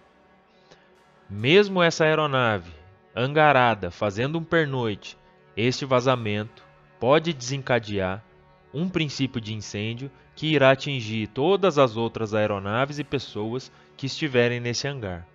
Mesmo 1.31 1.83
essa 1.83 2.05
aeronave 2.05 2.71
angarada 3.17 3.91
fazendo 3.91 4.39
um 4.39 4.45
pernoite, 4.45 5.17
este 5.57 5.87
vazamento 5.87 6.63
pode 7.01 7.33
desencadear 7.33 8.23
um 8.75 8.87
princípio 8.87 9.41
de 9.41 9.55
incêndio 9.55 10.11
que 10.35 10.49
irá 10.49 10.73
atingir 10.73 11.29
todas 11.29 11.79
as 11.79 11.97
outras 11.97 12.35
aeronaves 12.35 12.99
e 12.99 13.05
pessoas 13.05 13.73
que 13.97 14.07
estiverem 14.07 14.61
nesse 14.61 14.87
hangar. 14.87 15.27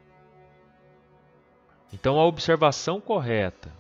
Então, 1.94 2.20
a 2.20 2.26
observação 2.26 3.02
correta 3.02 3.72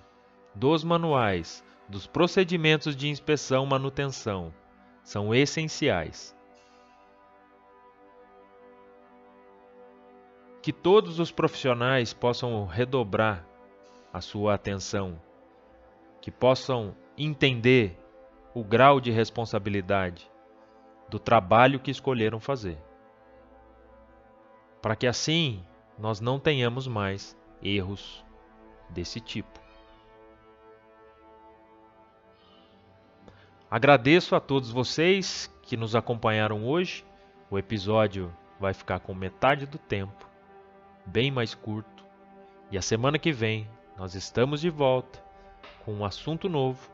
dos 0.53 0.83
manuais 0.83 1.63
dos 1.87 2.07
procedimentos 2.07 2.95
de 2.95 3.09
inspeção 3.09 3.65
manutenção 3.65 4.53
são 5.03 5.33
essenciais. 5.33 6.35
Que 10.61 10.71
todos 10.71 11.19
os 11.19 11.31
profissionais 11.31 12.13
possam 12.13 12.65
redobrar 12.65 13.45
a 14.13 14.21
sua 14.21 14.53
atenção, 14.53 15.19
que 16.21 16.29
possam 16.29 16.95
entender 17.17 17.97
o 18.53 18.63
grau 18.63 18.99
de 18.99 19.09
responsabilidade 19.09 20.29
do 21.09 21.17
trabalho 21.17 21.79
que 21.79 21.91
escolheram 21.91 22.39
fazer. 22.39 22.77
Para 24.81 24.95
que 24.95 25.05
assim 25.05 25.63
nós 25.97 26.19
não 26.19 26.39
tenhamos 26.39 26.87
mais 26.87 27.37
erros 27.61 28.25
desse 28.89 29.19
tipo. 29.19 29.59
Agradeço 33.69 34.35
a 34.35 34.39
todos 34.39 34.71
vocês 34.71 35.49
que 35.61 35.77
nos 35.77 35.95
acompanharam 35.95 36.65
hoje. 36.65 37.05
O 37.49 37.57
episódio 37.57 38.35
vai 38.59 38.73
ficar 38.73 38.99
com 38.99 39.13
metade 39.13 39.65
do 39.65 39.77
tempo, 39.77 40.27
bem 41.05 41.31
mais 41.31 41.55
curto. 41.55 42.05
E 42.69 42.77
a 42.77 42.81
semana 42.81 43.19
que 43.19 43.31
vem 43.31 43.67
nós 43.97 44.15
estamos 44.15 44.61
de 44.61 44.69
volta 44.69 45.23
com 45.85 45.93
um 45.93 46.05
assunto 46.05 46.49
novo. 46.49 46.89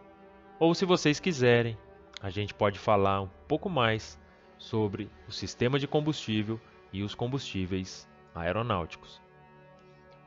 Ou 0.60 0.76
se 0.76 0.86
vocês 0.86 1.20
quiserem, 1.20 1.78
a 2.22 2.30
gente 2.30 2.54
pode 2.54 2.78
falar 2.78 3.22
um 3.22 3.30
pouco 3.48 3.70
mais 3.70 4.20
sobre 4.58 5.10
o 5.28 5.32
sistema 5.32 5.80
de 5.80 5.88
combustível 5.88 6.60
e 6.98 7.04
os 7.04 7.14
combustíveis 7.14 8.10
aeronáuticos. 8.34 9.22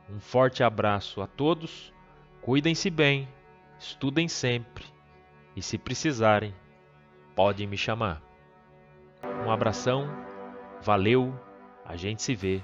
Um 0.09 0.19
forte 0.19 0.63
abraço 0.63 1.21
a 1.21 1.27
todos, 1.27 1.93
cuidem-se 2.41 2.89
bem, 2.89 3.27
estudem 3.77 4.27
sempre 4.27 4.85
e 5.55 5.61
se 5.61 5.77
precisarem, 5.77 6.53
podem 7.35 7.67
me 7.67 7.77
chamar. 7.77 8.21
Um 9.45 9.51
abração, 9.51 10.07
valeu, 10.81 11.37
a 11.85 11.95
gente 11.95 12.21
se 12.21 12.35
vê. 12.35 12.61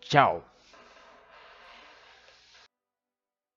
Tchau! 0.00 0.53